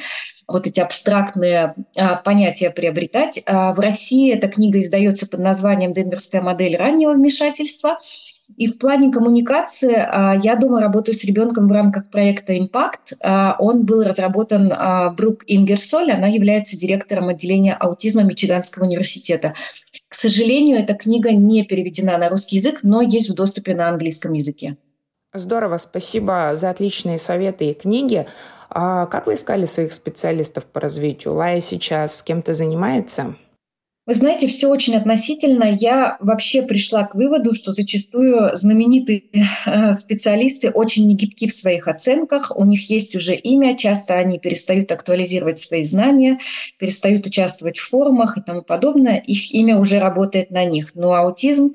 вот 0.46 0.66
эти 0.66 0.80
абстрактные 0.80 1.74
а, 1.96 2.16
понятия 2.16 2.70
приобретать. 2.70 3.42
А 3.46 3.72
в 3.72 3.80
России 3.80 4.32
эта 4.32 4.48
книга 4.48 4.78
издается 4.78 5.26
под 5.26 5.40
названием 5.40 5.92
«Денверская 5.92 6.42
модель 6.42 6.76
раннего 6.76 7.12
вмешательства». 7.12 7.98
И 8.56 8.66
в 8.66 8.78
плане 8.78 9.10
коммуникации 9.10 9.94
а, 9.96 10.34
я 10.42 10.56
дома 10.56 10.80
работаю 10.80 11.14
с 11.14 11.24
ребенком 11.24 11.68
в 11.68 11.72
рамках 11.72 12.10
проекта 12.10 12.58
«Импакт». 12.58 13.14
Он 13.58 13.84
был 13.84 14.04
разработан 14.04 14.72
Брук 15.16 15.44
Ингерсоль, 15.46 16.12
она 16.12 16.26
является 16.26 16.76
директором 16.76 17.28
отделения 17.28 17.74
аутизма 17.74 18.22
Мичиганского 18.22 18.84
университета. 18.84 19.54
К 20.08 20.14
сожалению, 20.14 20.78
эта 20.78 20.94
книга 20.94 21.32
не 21.32 21.64
переведена 21.64 22.18
на 22.18 22.28
русский 22.28 22.56
язык, 22.56 22.80
но 22.82 23.02
есть 23.02 23.30
в 23.30 23.34
доступе 23.34 23.74
на 23.74 23.88
английском 23.88 24.32
языке. 24.32 24.76
Здорово, 25.32 25.78
спасибо 25.78 26.52
за 26.54 26.70
отличные 26.70 27.18
советы 27.18 27.70
и 27.70 27.74
книги. 27.74 28.26
А 28.76 29.06
как 29.06 29.28
вы 29.28 29.34
искали 29.34 29.66
своих 29.66 29.92
специалистов 29.92 30.66
по 30.66 30.80
развитию? 30.80 31.34
Лая 31.34 31.60
сейчас 31.60 32.16
с 32.16 32.22
кем-то 32.22 32.54
занимается? 32.54 33.36
Вы 34.06 34.14
знаете, 34.14 34.48
все 34.48 34.68
очень 34.68 34.96
относительно. 34.96 35.64
Я 35.64 36.18
вообще 36.20 36.62
пришла 36.62 37.04
к 37.04 37.14
выводу, 37.14 37.54
что 37.54 37.72
зачастую 37.72 38.54
знаменитые 38.54 39.22
э, 39.64 39.92
специалисты 39.94 40.70
очень 40.70 41.08
негибки 41.08 41.46
в 41.46 41.54
своих 41.54 41.88
оценках. 41.88 42.52
У 42.54 42.64
них 42.64 42.90
есть 42.90 43.16
уже 43.16 43.34
имя, 43.34 43.76
часто 43.76 44.14
они 44.18 44.38
перестают 44.38 44.92
актуализировать 44.92 45.58
свои 45.58 45.84
знания, 45.84 46.38
перестают 46.78 47.24
участвовать 47.26 47.78
в 47.78 47.88
форумах 47.88 48.36
и 48.36 48.42
тому 48.42 48.60
подобное. 48.60 49.22
Их 49.24 49.52
имя 49.54 49.78
уже 49.78 50.00
работает 50.00 50.50
на 50.50 50.66
них. 50.66 50.96
Но 50.96 51.14
аутизм 51.14 51.74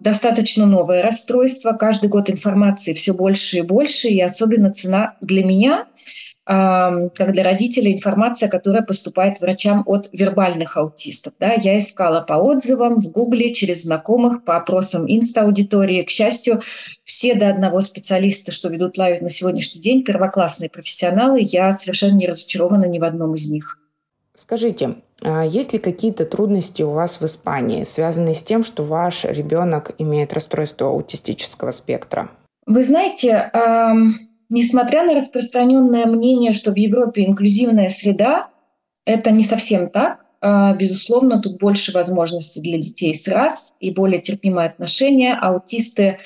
достаточно 0.00 0.66
новое 0.66 1.02
расстройство. 1.02 1.72
Каждый 1.72 2.08
год 2.08 2.28
информации 2.30 2.94
все 2.94 3.14
больше 3.14 3.58
и 3.58 3.62
больше, 3.62 4.08
и 4.08 4.20
особенно 4.20 4.72
цена 4.72 5.16
для 5.20 5.44
меня– 5.44 5.86
как 6.44 7.30
для 7.30 7.44
родителей, 7.44 7.92
информация, 7.92 8.48
которая 8.48 8.82
поступает 8.82 9.40
врачам 9.40 9.84
от 9.86 10.08
вербальных 10.12 10.76
аутистов. 10.76 11.34
Да, 11.38 11.52
я 11.52 11.78
искала 11.78 12.22
по 12.22 12.34
отзывам 12.34 12.98
в 12.98 13.12
Гугле, 13.12 13.54
через 13.54 13.84
знакомых, 13.84 14.44
по 14.44 14.56
опросам 14.56 15.04
инста-аудитории. 15.06 16.02
К 16.02 16.10
счастью, 16.10 16.60
все 17.04 17.34
до 17.36 17.50
одного 17.50 17.80
специалиста, 17.80 18.50
что 18.50 18.68
ведут 18.68 18.98
Лайю 18.98 19.20
на 19.20 19.28
сегодняшний 19.28 19.80
день, 19.80 20.02
первоклассные 20.02 20.70
профессионалы. 20.70 21.38
Я 21.40 21.70
совершенно 21.70 22.16
не 22.16 22.26
разочарована 22.26 22.86
ни 22.86 22.98
в 22.98 23.04
одном 23.04 23.34
из 23.34 23.48
них. 23.48 23.78
Скажите, 24.34 24.96
есть 25.22 25.72
ли 25.72 25.78
какие-то 25.78 26.24
трудности 26.24 26.82
у 26.82 26.90
вас 26.90 27.20
в 27.20 27.24
Испании, 27.24 27.84
связанные 27.84 28.34
с 28.34 28.42
тем, 28.42 28.62
что 28.62 28.82
ваш 28.82 29.24
ребенок 29.24 29.94
имеет 29.98 30.32
расстройство 30.32 30.88
аутистического 30.88 31.70
спектра? 31.70 32.30
Вы 32.66 32.84
знаете, 32.84 33.50
Несмотря 34.50 35.04
на 35.04 35.14
распространенное 35.14 36.06
мнение, 36.06 36.50
что 36.50 36.72
в 36.72 36.76
Европе 36.76 37.24
инклюзивная 37.24 37.88
среда, 37.88 38.48
это 39.06 39.30
не 39.30 39.44
совсем 39.44 39.88
так. 39.88 40.26
а, 40.42 40.74
безусловно, 40.74 41.40
тут 41.40 41.58
больше 41.60 41.92
возможностей 41.92 42.60
для 42.60 42.78
детей 42.78 43.14
с 43.14 43.28
РАС 43.28 43.74
и 43.78 43.92
более 43.92 44.20
терпимое 44.20 44.66
отношение. 44.66 45.34
Аутисты 45.34 46.18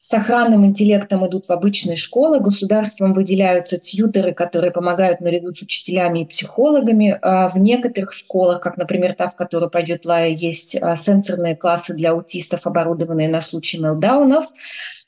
с 0.00 0.14
охранным 0.14 0.64
интеллектом 0.64 1.26
идут 1.26 1.46
в 1.46 1.50
обычные 1.50 1.96
школы, 1.96 2.38
государством 2.38 3.14
выделяются 3.14 3.80
тьютеры, 3.80 4.32
которые 4.32 4.70
помогают 4.70 5.20
наряду 5.20 5.50
с 5.50 5.60
учителями 5.60 6.20
и 6.20 6.24
психологами. 6.24 7.18
А 7.20 7.48
в 7.48 7.56
некоторых 7.56 8.12
школах, 8.12 8.60
как, 8.60 8.76
например, 8.76 9.14
та, 9.14 9.26
в 9.26 9.34
которую 9.34 9.70
пойдет 9.70 10.06
Лая, 10.06 10.28
есть 10.28 10.76
а, 10.80 10.94
сенсорные 10.94 11.56
классы 11.56 11.94
для 11.94 12.12
аутистов, 12.12 12.64
оборудованные 12.68 13.28
на 13.28 13.40
случай 13.40 13.78
мелдаунов. 13.80 14.46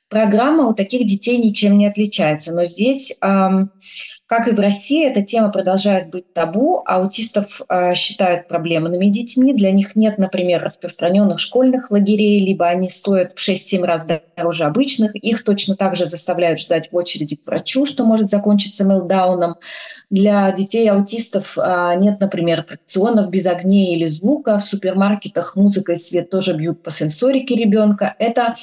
Программа 0.08 0.66
у 0.66 0.74
таких 0.74 1.06
детей 1.06 1.38
ничем 1.38 1.78
не 1.78 1.86
отличается, 1.86 2.52
но 2.52 2.64
здесь 2.64 3.16
как 4.30 4.46
и 4.46 4.52
в 4.52 4.60
России, 4.60 5.10
эта 5.10 5.22
тема 5.22 5.50
продолжает 5.50 6.08
быть 6.08 6.32
табу. 6.32 6.84
Аутистов 6.86 7.62
э, 7.68 7.94
считают 7.94 8.46
проблемными 8.46 9.06
детьми. 9.06 9.52
Для 9.52 9.72
них 9.72 9.96
нет, 9.96 10.18
например, 10.18 10.62
распространенных 10.62 11.40
школьных 11.40 11.90
лагерей, 11.90 12.38
либо 12.38 12.68
они 12.68 12.88
стоят 12.88 13.32
в 13.32 13.38
6-7 13.38 13.82
раз 13.82 14.06
дороже 14.36 14.66
обычных. 14.66 15.16
Их 15.16 15.42
точно 15.42 15.74
так 15.74 15.96
же 15.96 16.06
заставляют 16.06 16.60
ждать 16.60 16.92
в 16.92 16.96
очереди 16.96 17.34
к 17.34 17.44
врачу, 17.44 17.84
что 17.86 18.04
может 18.04 18.30
закончиться 18.30 18.84
мелдауном. 18.84 19.56
Для 20.10 20.52
детей 20.52 20.88
аутистов 20.88 21.58
э, 21.58 21.94
нет, 21.96 22.20
например, 22.20 22.60
аттракционов 22.60 23.30
без 23.30 23.46
огней 23.46 23.96
или 23.96 24.06
звука. 24.06 24.58
В 24.58 24.64
супермаркетах 24.64 25.56
музыка 25.56 25.94
и 25.94 25.96
свет 25.96 26.30
тоже 26.30 26.54
бьют 26.54 26.84
по 26.84 26.92
сенсорике 26.92 27.56
ребенка. 27.56 28.14
Это 28.20 28.54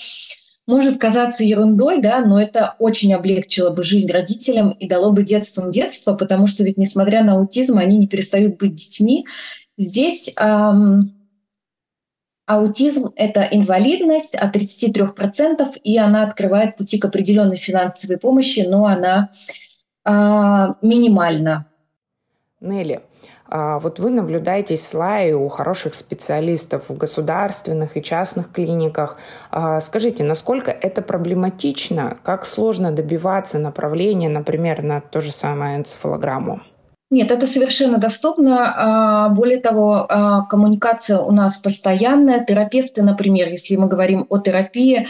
может 0.68 1.00
казаться 1.00 1.46
ерундой, 1.46 2.02
да, 2.02 2.20
но 2.20 2.40
это 2.40 2.76
очень 2.78 3.14
облегчило 3.14 3.70
бы 3.72 3.84
жизнь 3.84 4.12
родителям 4.12 4.72
и 4.72 4.88
дало 4.88 5.12
бы 5.12 5.24
детством 5.24 5.72
детство, 5.72 6.14
потому 6.14 6.46
что 6.46 6.64
ведь 6.64 6.78
несмотря 6.78 7.24
на 7.24 7.36
аутизм, 7.36 7.78
они 7.78 7.98
не 7.98 8.08
перестают 8.08 8.58
быть 8.58 8.76
детьми. 8.76 9.26
Здесь 9.78 10.34
эм, 10.38 11.10
аутизм– 12.46 13.12
это 13.16 13.48
инвалидность 13.50 14.36
от 14.36 14.58
33%, 14.58 15.80
и 15.84 15.98
она 15.98 16.24
открывает 16.24 16.76
пути 16.76 17.00
к 17.00 17.06
определенной 17.06 17.56
финансовой 17.56 18.18
помощи, 18.18 18.66
но 18.68 18.86
она 18.86 19.30
э, 20.04 20.10
минимальна. 20.82 21.68
Нелли, 22.60 23.02
вот 23.50 24.00
вы 24.00 24.10
наблюдаете 24.10 24.76
слай 24.78 25.34
у 25.34 25.48
хороших 25.48 25.94
специалистов 25.94 26.90
в 26.90 26.98
государственных 26.98 27.98
и 27.98 28.04
частных 28.04 28.52
клиниках. 28.52 29.18
А, 29.52 29.80
скажите, 29.80 30.24
насколько 30.24 30.72
это 30.72 31.02
проблематично? 31.02 32.18
Как 32.24 32.46
сложно 32.46 32.92
добиваться 32.92 33.60
направления, 33.60 34.30
например, 34.30 34.84
на 34.84 35.02
то 35.02 35.22
же 35.22 35.32
самое 35.32 35.78
энцефалограмму? 35.78 36.62
Нет, 37.10 37.32
это 37.32 37.48
совершенно 37.48 38.00
доступно. 38.00 38.74
А, 38.76 39.30
более 39.30 39.62
того, 39.62 40.08
коммуникация 40.50 41.20
у 41.20 41.32
нас 41.32 41.58
постоянная. 41.58 42.44
Терапевты, 42.44 43.02
например, 43.04 43.48
если 43.48 43.78
мы 43.78 43.88
говорим 43.88 44.26
о 44.30 44.40
терапии, 44.40 45.08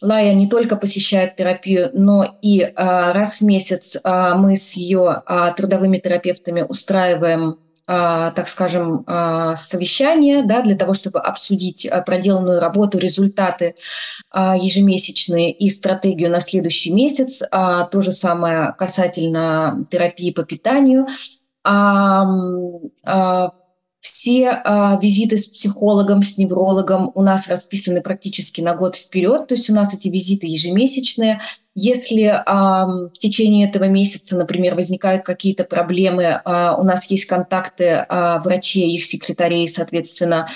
Лая 0.00 0.34
не 0.34 0.48
только 0.48 0.76
посещает 0.76 1.36
терапию, 1.36 1.90
но 1.92 2.38
и 2.40 2.62
а, 2.62 3.12
раз 3.12 3.40
в 3.40 3.44
месяц 3.44 3.98
а, 4.02 4.34
мы 4.34 4.56
с 4.56 4.72
ее 4.74 5.22
а, 5.26 5.52
трудовыми 5.52 5.98
терапевтами 5.98 6.64
устраиваем 6.68 7.58
так 7.86 8.46
скажем, 8.46 9.04
совещание 9.56 10.44
да, 10.44 10.62
для 10.62 10.76
того, 10.76 10.94
чтобы 10.94 11.18
обсудить 11.18 11.90
проделанную 12.06 12.60
работу, 12.60 12.98
результаты 12.98 13.74
ежемесячные 14.32 15.50
и 15.50 15.68
стратегию 15.70 16.30
на 16.30 16.38
следующий 16.38 16.94
месяц. 16.94 17.42
То 17.50 17.90
же 18.00 18.12
самое 18.12 18.76
касательно 18.78 19.88
терапии 19.90 20.30
по 20.30 20.44
питанию. 20.44 21.08
Все 24.00 24.46
э, 24.46 24.98
визиты 25.02 25.36
с 25.36 25.46
психологом, 25.46 26.22
с 26.22 26.38
неврологом 26.38 27.12
у 27.14 27.22
нас 27.22 27.48
расписаны 27.48 28.00
практически 28.00 28.62
на 28.62 28.74
год 28.74 28.96
вперед, 28.96 29.46
то 29.46 29.54
есть 29.54 29.68
у 29.68 29.74
нас 29.74 29.92
эти 29.92 30.08
визиты 30.08 30.46
ежемесячные. 30.46 31.38
Если 31.74 32.24
э, 32.24 32.42
в 32.44 33.18
течение 33.18 33.68
этого 33.68 33.84
месяца, 33.84 34.36
например, 34.36 34.74
возникают 34.74 35.22
какие-то 35.22 35.64
проблемы, 35.64 36.22
э, 36.22 36.40
у 36.78 36.82
нас 36.82 37.10
есть 37.10 37.26
контакты 37.26 37.84
э, 37.84 38.38
врачей, 38.42 38.90
их 38.90 39.04
секретарей, 39.04 39.68
соответственно, 39.68 40.46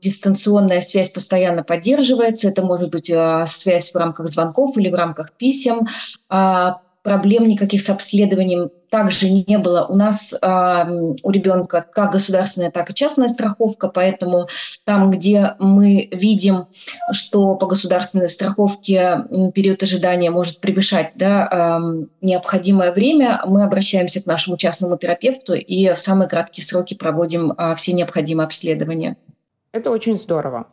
дистанционная 0.00 0.80
связь 0.80 1.10
постоянно 1.10 1.62
поддерживается. 1.62 2.48
Это 2.48 2.64
может 2.64 2.90
быть 2.90 3.12
связь 3.46 3.92
в 3.92 3.96
рамках 3.96 4.28
звонков 4.28 4.78
или 4.78 4.88
в 4.88 4.94
рамках 4.94 5.32
писем 5.32 5.86
проблем 7.04 7.46
никаких 7.46 7.82
с 7.82 7.90
обследованием 7.90 8.70
также 8.94 9.28
не 9.28 9.58
было. 9.58 9.86
У 9.86 9.96
нас 9.96 10.32
э, 10.32 10.84
у 11.24 11.30
ребенка 11.32 11.84
как 11.90 12.12
государственная, 12.12 12.70
так 12.70 12.90
и 12.90 12.94
частная 12.94 13.26
страховка, 13.26 13.88
поэтому 13.88 14.46
там, 14.84 15.10
где 15.10 15.56
мы 15.58 16.08
видим, 16.12 16.68
что 17.10 17.56
по 17.56 17.66
государственной 17.66 18.28
страховке 18.28 19.24
период 19.52 19.82
ожидания 19.82 20.30
может 20.30 20.60
превышать 20.60 21.10
да, 21.16 21.48
э, 21.50 22.04
необходимое 22.20 22.92
время, 22.92 23.42
мы 23.44 23.64
обращаемся 23.64 24.22
к 24.22 24.26
нашему 24.26 24.56
частному 24.56 24.96
терапевту 24.96 25.54
и 25.54 25.92
в 25.92 25.98
самые 25.98 26.28
краткие 26.28 26.64
сроки 26.64 26.94
проводим 26.94 27.50
э, 27.50 27.74
все 27.74 27.94
необходимые 27.94 28.46
обследования. 28.46 29.16
Это 29.72 29.90
очень 29.90 30.16
здорово. 30.16 30.68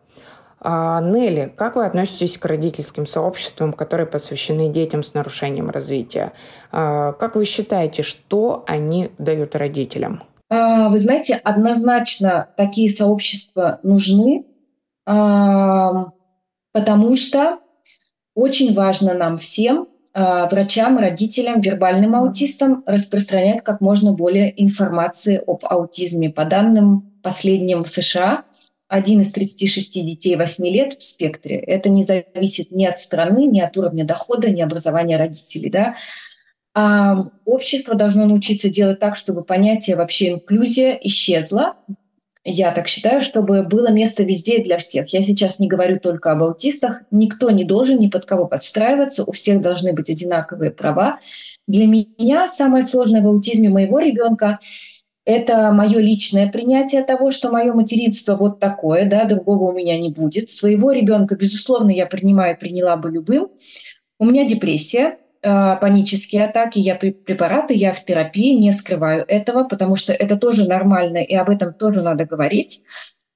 А, 0.63 1.01
Нелли, 1.01 1.51
как 1.57 1.75
вы 1.75 1.85
относитесь 1.85 2.37
к 2.37 2.45
родительским 2.45 3.07
сообществам, 3.07 3.73
которые 3.73 4.05
посвящены 4.05 4.69
детям 4.69 5.01
с 5.01 5.15
нарушением 5.15 5.71
развития? 5.71 6.33
А, 6.71 7.13
как 7.13 7.35
вы 7.35 7.45
считаете, 7.45 8.03
что 8.03 8.63
они 8.67 9.11
дают 9.17 9.55
родителям? 9.55 10.21
А, 10.49 10.89
вы 10.89 10.99
знаете, 10.99 11.39
однозначно 11.43 12.49
такие 12.57 12.89
сообщества 12.91 13.79
нужны, 13.81 14.45
потому 15.03 16.11
что 17.15 17.57
очень 18.35 18.75
важно 18.75 19.15
нам 19.15 19.37
всем, 19.39 19.87
врачам, 20.13 20.99
родителям, 20.99 21.59
вербальным 21.59 22.15
аутистам 22.15 22.83
распространять 22.85 23.63
как 23.63 23.81
можно 23.81 24.13
более 24.13 24.53
информации 24.61 25.41
об 25.45 25.65
аутизме. 25.65 26.29
По 26.29 26.45
данным 26.45 27.11
последним 27.23 27.83
в 27.83 27.89
США, 27.89 28.43
один 28.91 29.21
из 29.21 29.31
36 29.31 30.05
детей 30.05 30.35
8 30.35 30.67
лет 30.67 30.93
в 30.93 31.01
спектре. 31.01 31.55
Это 31.55 31.87
не 31.87 32.03
зависит 32.03 32.71
ни 32.71 32.83
от 32.83 32.99
страны, 32.99 33.45
ни 33.45 33.61
от 33.61 33.77
уровня 33.77 34.03
дохода, 34.03 34.49
ни 34.51 34.59
образования 34.59 35.15
родителей. 35.15 35.69
Да? 35.69 35.95
А 36.73 37.25
общество 37.45 37.95
должно 37.95 38.25
научиться 38.25 38.69
делать 38.69 38.99
так, 38.99 39.17
чтобы 39.17 39.45
понятие 39.45 39.95
вообще 39.95 40.31
инклюзия 40.31 40.99
исчезла. 41.01 41.77
Я 42.43 42.73
так 42.73 42.89
считаю, 42.89 43.21
чтобы 43.21 43.63
было 43.63 43.91
место 43.91 44.23
везде 44.23 44.61
для 44.61 44.77
всех. 44.77 45.13
Я 45.13 45.23
сейчас 45.23 45.59
не 45.59 45.69
говорю 45.69 45.97
только 45.97 46.33
об 46.33 46.43
аутистах. 46.43 47.03
Никто 47.11 47.49
не 47.49 47.63
должен 47.63 47.97
ни 47.97 48.09
под 48.09 48.25
кого 48.25 48.45
подстраиваться. 48.45 49.23
У 49.23 49.31
всех 49.31 49.61
должны 49.61 49.93
быть 49.93 50.09
одинаковые 50.09 50.71
права. 50.71 51.19
Для 51.65 51.87
меня 51.87 52.45
самое 52.45 52.83
сложное 52.83 53.21
в 53.21 53.27
аутизме 53.27 53.69
моего 53.69 53.99
ребенка 53.99 54.59
это 55.25 55.71
мое 55.71 55.99
личное 55.99 56.47
принятие 56.47 57.03
того, 57.03 57.31
что 57.31 57.51
мое 57.51 57.73
материнство 57.73 58.35
вот 58.35 58.59
такое, 58.59 59.05
да, 59.05 59.25
другого 59.25 59.71
у 59.71 59.75
меня 59.75 59.99
не 59.99 60.09
будет. 60.09 60.49
Своего 60.49 60.91
ребенка, 60.91 61.35
безусловно, 61.35 61.91
я 61.91 62.05
принимаю, 62.05 62.57
приняла 62.57 62.95
бы 62.95 63.11
любым. 63.11 63.49
У 64.19 64.25
меня 64.25 64.45
депрессия, 64.45 65.17
э, 65.43 65.75
панические 65.79 66.45
атаки, 66.45 66.79
я 66.79 66.95
препараты, 66.95 67.73
я 67.73 67.91
в 67.91 68.03
терапии, 68.03 68.55
не 68.55 68.71
скрываю 68.71 69.23
этого, 69.27 69.63
потому 69.63 69.95
что 69.95 70.13
это 70.13 70.37
тоже 70.37 70.67
нормально, 70.67 71.17
и 71.17 71.35
об 71.35 71.49
этом 71.49 71.73
тоже 71.73 72.01
надо 72.01 72.25
говорить. 72.25 72.81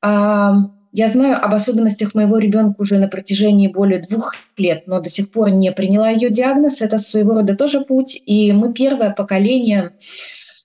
А, 0.02 0.54
я 0.92 1.08
знаю 1.08 1.44
об 1.44 1.54
особенностях 1.54 2.16
моего 2.16 2.38
ребенка 2.38 2.82
уже 2.82 2.98
на 3.00 3.08
протяжении 3.08 3.68
более 3.68 4.00
двух 4.00 4.34
лет, 4.58 4.84
но 4.88 5.02
до 5.02 5.10
сих 5.10 5.30
пор 5.30 5.50
не 5.50 5.72
приняла 5.72 6.10
ее 6.10 6.30
диагноз. 6.30 6.82
Это 6.82 7.00
своего 7.00 7.34
рода 7.34 7.56
тоже 7.58 7.82
путь. 7.82 8.22
И 8.26 8.54
мы 8.54 8.72
первое 8.72 9.10
поколение 9.10 9.92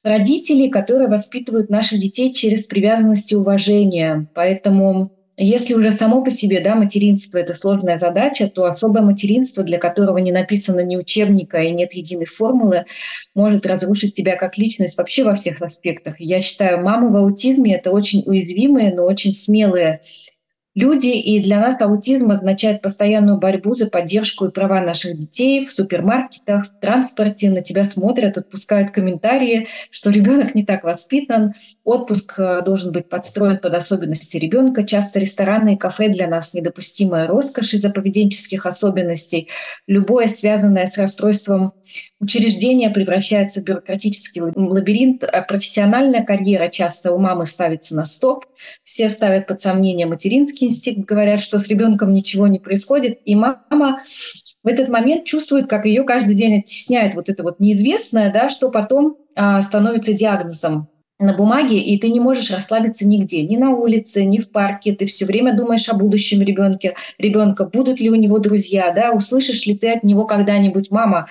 родителей, 0.02 0.70
которые 0.70 1.08
воспитывают 1.08 1.70
наших 1.70 2.00
детей 2.00 2.32
через 2.32 2.66
привязанность 2.66 3.32
и 3.32 3.36
уважение. 3.36 4.28
Поэтому 4.34 5.12
если 5.42 5.72
уже 5.72 5.92
само 5.92 6.22
по 6.22 6.30
себе 6.30 6.60
да, 6.60 6.74
материнство– 6.74 7.38
это 7.38 7.54
сложная 7.54 7.96
задача, 7.96 8.46
то 8.48 8.66
особое 8.66 9.02
материнство, 9.02 9.64
для 9.64 9.78
которого 9.78 10.18
не 10.18 10.32
написано 10.32 10.80
ни 10.80 10.96
учебника 10.96 11.62
и 11.62 11.70
нет 11.70 11.94
единой 11.94 12.26
формулы, 12.26 12.84
может 13.34 13.64
разрушить 13.64 14.14
тебя 14.14 14.36
как 14.36 14.58
личность 14.58 14.98
вообще 14.98 15.24
во 15.24 15.34
всех 15.36 15.62
аспектах. 15.62 16.16
Я 16.18 16.42
считаю, 16.42 16.82
мамы 16.82 17.10
в 17.10 17.16
аутизме– 17.16 17.74
это 17.76 17.90
очень 17.90 18.22
уязвимые, 18.26 18.94
но 18.94 19.06
очень 19.06 19.32
смелые 19.32 20.02
люди, 20.80 21.08
и 21.08 21.40
для 21.40 21.60
нас 21.60 21.80
аутизм 21.80 22.30
означает 22.30 22.82
постоянную 22.82 23.38
борьбу 23.38 23.74
за 23.74 23.88
поддержку 23.88 24.46
и 24.46 24.50
права 24.50 24.80
наших 24.80 25.16
детей 25.16 25.62
в 25.62 25.70
супермаркетах, 25.70 26.66
в 26.66 26.80
транспорте, 26.80 27.50
на 27.50 27.60
тебя 27.60 27.84
смотрят, 27.84 28.38
отпускают 28.38 28.90
комментарии, 28.90 29.68
что 29.90 30.10
ребенок 30.10 30.54
не 30.54 30.64
так 30.64 30.82
воспитан, 30.82 31.52
отпуск 31.90 32.34
э, 32.38 32.62
должен 32.62 32.92
быть 32.92 33.08
подстроен 33.08 33.58
под 33.58 33.74
особенности 33.74 34.36
ребенка. 34.36 34.84
Часто 34.84 35.18
рестораны 35.18 35.74
и 35.74 35.76
кафе 35.76 36.08
для 36.08 36.28
нас 36.28 36.54
недопустимая 36.54 37.26
роскошь 37.26 37.74
из-за 37.74 37.90
поведенческих 37.90 38.64
особенностей. 38.64 39.48
Любое 39.88 40.28
связанное 40.28 40.86
с 40.86 40.96
расстройством 40.98 41.72
учреждение 42.20 42.90
превращается 42.90 43.60
в 43.60 43.64
бюрократический 43.64 44.40
лабиринт. 44.40 45.24
А 45.24 45.42
профессиональная 45.42 46.22
карьера 46.22 46.68
часто 46.68 47.12
у 47.12 47.18
мамы 47.18 47.44
ставится 47.46 47.96
на 47.96 48.04
стоп. 48.04 48.46
Все 48.84 49.08
ставят 49.08 49.48
под 49.48 49.60
сомнение 49.60 50.06
материнский 50.06 50.68
инстинкт, 50.68 51.08
говорят, 51.08 51.40
что 51.40 51.58
с 51.58 51.68
ребенком 51.68 52.12
ничего 52.12 52.46
не 52.46 52.60
происходит. 52.60 53.18
И 53.24 53.34
мама 53.34 54.00
в 54.62 54.68
этот 54.68 54.88
момент 54.90 55.24
чувствует, 55.24 55.66
как 55.66 55.86
ее 55.86 56.04
каждый 56.04 56.36
день 56.36 56.60
оттесняет 56.60 57.14
вот 57.14 57.28
это 57.28 57.42
вот 57.42 57.58
неизвестное, 57.58 58.32
да, 58.32 58.48
что 58.48 58.70
потом 58.70 59.16
а, 59.34 59.60
становится 59.60 60.12
диагнозом 60.12 60.88
на 61.20 61.34
бумаге, 61.34 61.78
и 61.78 61.98
ты 61.98 62.08
не 62.08 62.18
можешь 62.18 62.50
расслабиться 62.50 63.06
нигде, 63.06 63.42
ни 63.42 63.56
на 63.56 63.70
улице, 63.70 64.24
ни 64.24 64.38
в 64.38 64.50
парке. 64.50 64.92
Ты 64.92 65.06
все 65.06 65.26
время 65.26 65.56
думаешь 65.56 65.88
о 65.88 65.96
будущем 65.96 66.42
ребенке, 66.42 66.96
ребенка, 67.18 67.66
будут 67.66 68.00
ли 68.00 68.10
у 68.10 68.14
него 68.14 68.38
друзья, 68.38 68.90
да, 68.90 69.12
услышишь 69.12 69.66
ли 69.66 69.74
ты 69.74 69.92
от 69.92 70.02
него 70.02 70.26
когда-нибудь, 70.26 70.90
мама, 70.90 71.26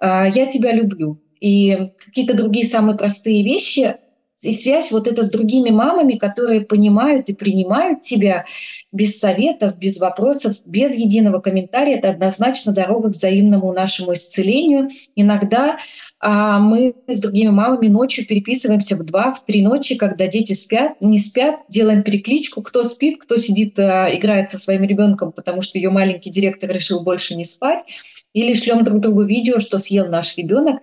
а, 0.00 0.26
я 0.26 0.46
тебя 0.46 0.72
люблю. 0.72 1.20
И 1.40 1.92
какие-то 2.04 2.34
другие 2.34 2.66
самые 2.66 2.96
простые 2.96 3.44
вещи, 3.44 3.94
и 4.40 4.52
связь 4.52 4.92
вот 4.92 5.06
это 5.06 5.24
с 5.24 5.30
другими 5.30 5.70
мамами, 5.70 6.14
которые 6.14 6.60
понимают 6.60 7.28
и 7.28 7.34
принимают 7.34 8.02
тебя 8.02 8.44
без 8.92 9.18
советов, 9.18 9.78
без 9.78 9.98
вопросов, 9.98 10.56
без 10.64 10.94
единого 10.94 11.40
комментария, 11.40 11.96
это 11.96 12.10
однозначно 12.10 12.72
дорога 12.72 13.10
к 13.10 13.16
взаимному 13.16 13.72
нашему 13.72 14.14
исцелению. 14.14 14.88
Иногда 15.16 15.78
а 16.20 16.58
мы 16.58 16.94
с 17.06 17.20
другими 17.20 17.50
мамами 17.50 17.86
ночью 17.86 18.26
переписываемся 18.26 18.96
в 18.96 19.04
два, 19.04 19.30
в 19.30 19.44
три 19.44 19.62
ночи, 19.62 19.94
когда 19.94 20.26
дети 20.26 20.52
спят, 20.52 21.00
не 21.00 21.20
спят, 21.20 21.60
делаем 21.68 22.02
перекличку, 22.02 22.62
кто 22.62 22.82
спит, 22.82 23.22
кто 23.22 23.36
сидит, 23.38 23.78
а, 23.78 24.08
играет 24.12 24.50
со 24.50 24.58
своим 24.58 24.82
ребенком, 24.82 25.30
потому 25.30 25.62
что 25.62 25.78
ее 25.78 25.90
маленький 25.90 26.30
директор 26.30 26.70
решил 26.70 27.02
больше 27.02 27.36
не 27.36 27.44
спать, 27.44 27.84
или 28.32 28.54
шлем 28.54 28.82
друг 28.82 29.00
другу 29.00 29.22
видео, 29.22 29.60
что 29.60 29.78
съел 29.78 30.06
наш 30.08 30.36
ребенок 30.36 30.80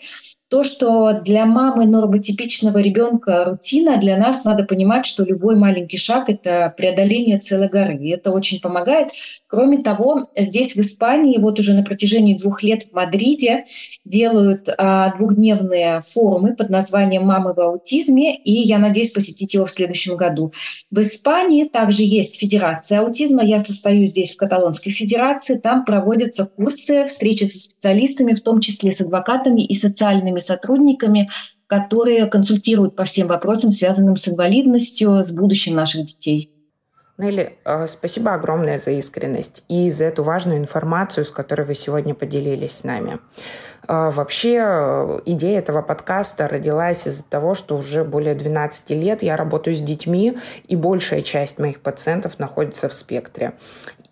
то, 0.56 0.63
что 0.63 1.12
для 1.12 1.46
мамы 1.46 1.86
нормотипичного 1.86 2.78
ребенка 2.78 3.44
рутина, 3.44 3.98
для 3.98 4.15
нас 4.15 4.46
надо 4.46 4.63
понимать, 4.63 5.06
что 5.06 5.26
любой 5.26 5.58
маленький 5.58 5.98
шаг– 5.98 6.26
это 6.30 6.74
преодоление 6.78 7.39
целой 7.39 7.68
горы. 7.68 7.98
И 7.98 8.08
это 8.12 8.32
очень 8.32 8.62
помогает. 8.62 9.10
Кроме 9.48 9.82
того, 9.82 10.30
здесь 10.38 10.78
в 10.78 10.80
Испании 10.80 11.39
вот 11.39 11.60
уже 11.60 11.74
на 11.74 11.84
протяжении 11.84 12.38
двух 12.38 12.63
лет 12.63 12.84
в 12.84 12.94
Мадриде 12.94 13.65
делают 14.06 14.70
а, 14.78 15.13
двухдневные 15.18 16.00
форумы 16.00 16.56
под 16.56 16.70
названием 16.70 17.26
«Мамы 17.26 17.54
в 17.54 17.60
аутизме», 17.60 18.38
и 18.38 18.54
я 18.54 18.80
надеюсь 18.80 19.12
посетить 19.12 19.54
его 19.56 19.65
в 19.65 19.72
следующем 19.72 20.15
году. 20.15 20.54
В 20.89 21.02
Испании 21.02 21.65
также 21.65 22.04
есть 22.04 22.39
Федерация 22.39 23.02
аутизма. 23.02 23.44
Я 23.44 23.60
состою 23.60 24.06
здесь 24.06 24.36
в 24.36 24.38
Каталонской 24.38 24.94
Федерации. 24.94 25.58
Там 25.58 25.84
проводятся 25.84 26.46
курсы, 26.46 27.06
встречи 27.08 27.44
со 27.44 27.60
специалистами, 27.60 28.32
в 28.32 28.41
том 28.41 28.62
числе 28.62 28.94
с 28.94 29.02
адвокатами 29.02 29.62
и 29.62 29.76
социальными 29.76 30.39
сотрудниками, 30.46 31.30
которые 31.68 32.28
консультируют 32.28 32.96
по 32.96 33.04
всем 33.04 33.28
вопросам, 33.28 33.72
связанным 33.72 34.16
с 34.18 34.28
инвалидностью, 34.28 35.24
с 35.24 35.32
будущим 35.32 35.76
наших 35.76 36.06
детей. 36.06 36.52
Нелли, 37.18 37.58
э, 37.64 37.88
спасибо 37.88 38.34
огромное 38.34 38.78
за 38.78 38.92
искренность 38.92 39.64
и 39.70 39.90
за 39.90 40.04
эту 40.06 40.24
важную 40.24 40.60
информацию, 40.60 41.24
с 41.24 41.32
которой 41.32 41.66
вы 41.66 41.74
сегодня 41.74 42.14
поделились 42.14 42.80
с 42.80 42.84
нами. 42.84 43.20
Э, 43.88 44.10
вообще 44.10 44.60
э, 44.62 45.20
идея 45.26 45.60
этого 45.60 45.82
подкаста 45.82 46.46
родилась 46.48 47.08
из-за 47.08 47.24
того, 47.24 47.56
что 47.56 47.78
уже 47.78 48.04
более 48.04 48.36
12 48.36 48.90
лет 48.90 49.24
я 49.24 49.38
работаю 49.38 49.76
с 49.76 49.82
детьми, 49.82 50.38
и 50.68 50.76
большая 50.76 51.22
часть 51.22 51.58
моих 51.58 51.80
пациентов 51.80 52.38
находится 52.38 52.90
в 52.90 52.94
спектре. 52.94 53.54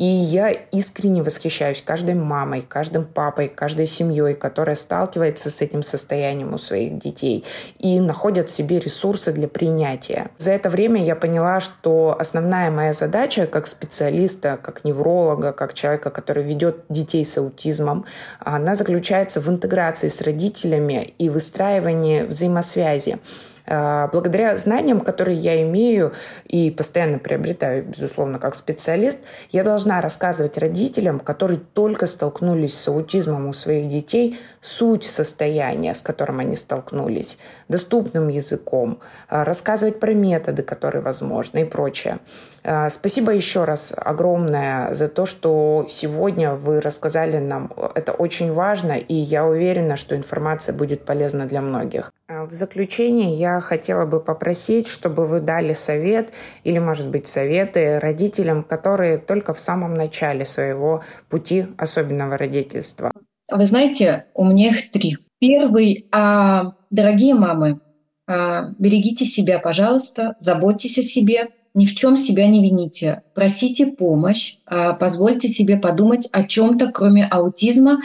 И 0.04 0.06
я 0.06 0.50
искренне 0.50 1.24
восхищаюсь 1.24 1.82
каждой 1.82 2.16
мамой, 2.16 2.60
каждым 2.60 3.06
папой, 3.06 3.48
каждой 3.48 3.86
семьей, 3.86 4.34
которая 4.34 4.76
сталкивается 4.76 5.50
с 5.50 5.62
этим 5.62 5.82
состоянием 5.82 6.54
у 6.54 6.58
своих 6.58 7.00
детей 7.00 7.46
и 7.80 8.02
находят 8.02 8.50
в 8.50 8.52
себе 8.52 8.80
ресурсы 8.80 9.32
для 9.32 9.48
принятия. 9.48 10.30
За 10.38 10.52
это 10.52 10.70
время 10.70 11.02
я 11.02 11.16
поняла, 11.16 11.62
что 11.62 12.18
основная 12.20 12.70
моя 12.70 12.92
задача 12.92 13.48
как 13.48 13.66
специалиста, 13.66 14.60
как 14.62 14.84
невролога, 14.84 15.54
как 15.54 15.74
человека, 15.74 16.10
который 16.10 16.44
ведет 16.44 16.84
детей 16.90 17.24
с 17.24 17.38
аутизмом, 17.38 18.04
она 18.40 18.76
заключается 18.76 19.40
в 19.40 19.48
интеграции 19.48 20.10
с 20.10 20.20
родителями 20.20 21.14
и 21.18 21.30
выстраивании 21.30 22.24
взаимосвязи. 22.24 23.20
А, 23.66 24.08
благодаря 24.08 24.58
знаниям, 24.58 25.00
которые 25.00 25.38
я 25.38 25.62
имею 25.62 26.14
и 26.46 26.70
постоянно 26.70 27.18
приобретаю, 27.20 27.84
безусловно, 27.84 28.40
как 28.40 28.56
специалист, 28.56 29.20
я 29.52 29.64
должна 29.64 30.02
рассказывать 30.02 30.58
родителям, 30.58 31.20
которые 31.20 31.60
только 31.74 32.08
столкнулись 32.08 32.78
с 32.78 32.88
аутизмом 32.88 33.48
у 33.48 33.54
своих 33.54 33.88
детей, 33.88 34.40
суть 34.62 35.06
состояния, 35.06 35.94
с 35.94 36.02
которым 36.02 36.40
они 36.40 36.56
столкнулись, 36.56 37.38
доступным 37.70 38.28
языком, 38.28 39.00
а, 39.30 39.46
рассказывать 39.46 40.00
про 40.00 40.14
методы, 40.14 40.64
которые 40.64 41.02
возможны 41.02 41.62
и 41.62 41.66
прочее. 41.66 42.20
А, 42.64 42.90
спасибо 42.90 43.32
еще 43.32 43.66
раз 43.66 43.94
огромное 43.96 44.94
за 44.94 45.10
то, 45.10 45.26
что 45.26 45.86
сегодня 45.90 46.56
вы 46.56 46.80
рассказали 46.80 47.38
нам. 47.38 47.72
Это 47.96 48.14
очень 48.14 48.54
важно, 48.54 48.94
и 48.94 49.14
я 49.14 49.46
уверена, 49.46 49.98
что 49.98 50.16
информация 50.16 50.74
будет 50.74 51.06
полезна 51.06 51.46
для 51.46 51.62
многих. 51.62 52.14
В 52.28 52.52
заключение 52.52 53.34
я 53.34 53.60
хотела 53.60 54.06
бы 54.06 54.20
попросить, 54.22 54.88
чтобы 54.88 55.28
вы 55.28 55.42
дали 55.42 55.74
совет 55.74 56.32
или, 56.64 56.80
может 56.80 57.10
быть, 57.10 57.28
советы 57.28 58.00
родителям, 58.00 58.64
которые 58.64 59.18
только 59.18 59.54
в 59.54 59.60
самом 59.60 59.94
начале 59.94 60.46
своего 60.46 61.02
пути 61.30 61.66
особенного 61.78 62.38
родительства. 62.38 63.12
Вы 63.52 63.66
знаете, 63.66 64.26
у 64.34 64.46
меня 64.46 64.70
их 64.70 64.92
три. 64.92 65.18
Первый, 65.40 66.08
а, 66.12 66.74
дорогие 66.90 67.36
мамы, 67.36 67.82
а, 68.26 68.70
берегите 68.80 69.26
себя, 69.26 69.60
пожалуйста, 69.60 70.36
заботьтесь 70.40 70.98
о 70.98 71.04
себе, 71.04 71.50
ни 71.74 71.86
в 71.86 71.96
чем 71.96 72.18
себя 72.18 72.48
не 72.48 72.64
вините. 72.64 73.24
Просите 73.34 73.88
помощь, 73.88 74.58
а, 74.66 74.94
позвольте 74.94 75.50
себе 75.50 75.78
подумать 75.78 76.28
о 76.32 76.44
чем-то, 76.44 76.92
кроме 76.92 77.26
аутизма, 77.26 78.02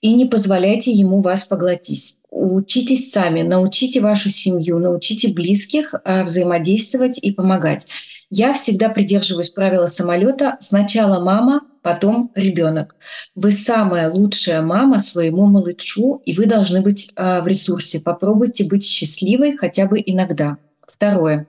и 0.00 0.14
не 0.14 0.26
позволяйте 0.26 0.92
ему 0.92 1.20
вас 1.20 1.44
поглотить 1.44 2.18
учитесь 2.36 3.10
сами, 3.10 3.42
научите 3.42 4.00
вашу 4.00 4.30
семью, 4.30 4.78
научите 4.78 5.28
близких 5.28 5.94
э, 6.04 6.24
взаимодействовать 6.24 7.18
и 7.18 7.32
помогать. 7.32 7.86
Я 8.30 8.52
всегда 8.52 8.88
придерживаюсь 8.88 9.50
правила 9.50 9.86
самолета. 9.86 10.56
Сначала 10.60 11.24
мама, 11.24 11.62
потом 11.82 12.32
ребенок. 12.34 12.96
Вы 13.34 13.52
самая 13.52 14.10
лучшая 14.10 14.60
мама 14.62 14.98
своему 14.98 15.46
малышу, 15.46 16.20
и 16.24 16.32
вы 16.34 16.46
должны 16.46 16.80
быть 16.82 17.12
э, 17.16 17.40
в 17.40 17.46
ресурсе. 17.46 18.00
Попробуйте 18.00 18.64
быть 18.64 18.84
счастливой 18.84 19.56
хотя 19.56 19.86
бы 19.86 20.02
иногда. 20.04 20.58
Второе. 20.86 21.46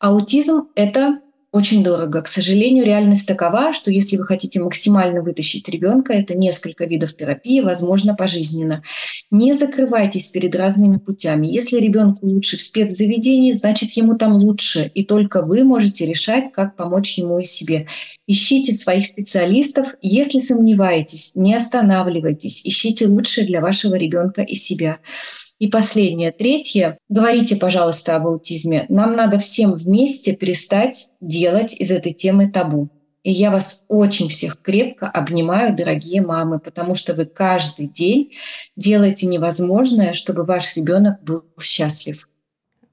Аутизм– 0.00 0.68
это 0.76 1.20
очень 1.52 1.84
дорого. 1.84 2.22
К 2.22 2.28
сожалению, 2.28 2.86
реальность 2.86 3.28
такова, 3.28 3.74
что 3.74 3.90
если 3.90 4.16
вы 4.16 4.24
хотите 4.24 4.60
максимально 4.60 5.20
вытащить 5.20 5.68
ребенка, 5.68 6.14
это 6.14 6.34
несколько 6.34 6.86
видов 6.86 7.14
терапии, 7.14 7.60
возможно, 7.60 8.14
пожизненно. 8.14 8.82
Не 9.30 9.52
закрывайтесь 9.52 10.28
перед 10.28 10.56
разными 10.56 10.96
путями. 10.96 11.48
Если 11.48 11.78
ребенку 11.78 12.26
лучше 12.26 12.56
в 12.56 12.62
спецзаведении, 12.62 13.52
значит 13.52 13.90
ему 13.90 14.16
там 14.16 14.36
лучше, 14.36 14.90
и 14.94 15.04
только 15.04 15.42
вы 15.42 15.64
можете 15.64 16.06
решать, 16.06 16.50
как 16.50 16.76
помочь 16.76 17.18
ему 17.18 17.38
и 17.38 17.42
себе. 17.42 17.86
Ищите 18.26 18.72
своих 18.72 19.06
специалистов. 19.06 19.88
Если 20.00 20.40
сомневаетесь, 20.40 21.32
не 21.34 21.54
останавливайтесь. 21.54 22.64
Ищите 22.64 23.06
лучшее 23.06 23.46
для 23.46 23.60
вашего 23.60 23.96
ребенка 23.96 24.40
и 24.40 24.54
себя. 24.54 24.98
И 25.60 25.68
последнее, 25.68 26.32
третье. 26.32 26.96
Говорите, 27.10 27.54
пожалуйста, 27.54 28.16
об 28.16 28.26
аутизме. 28.26 28.86
Нам 28.88 29.14
надо 29.14 29.38
всем 29.38 29.74
вместе 29.74 30.34
перестать 30.34 31.10
делать 31.20 31.74
из 31.74 31.90
этой 31.90 32.14
темы 32.14 32.50
табу. 32.50 32.88
И 33.22 33.30
я 33.30 33.50
вас 33.50 33.84
очень 33.88 34.30
всех 34.30 34.62
крепко 34.62 35.06
обнимаю, 35.06 35.76
дорогие 35.76 36.22
мамы, 36.22 36.58
потому 36.58 36.94
что 36.94 37.12
вы 37.12 37.26
каждый 37.26 37.88
день 37.88 38.32
делаете 38.74 39.26
невозможное, 39.26 40.14
чтобы 40.14 40.44
ваш 40.44 40.74
ребенок 40.78 41.22
был 41.22 41.44
счастлив. 41.60 42.26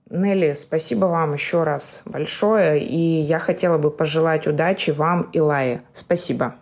Нелли, 0.10 0.52
спасибо 0.52 1.06
вам 1.06 1.34
еще 1.34 1.64
раз 1.64 2.02
большое. 2.04 2.84
И 2.84 3.22
я 3.22 3.40
хотела 3.40 3.78
бы 3.78 3.92
пожелать 3.92 4.46
удачи 4.46 4.92
вам 4.92 5.30
и 5.32 5.40
Лае. 5.40 5.84
Спасибо. 5.94 6.56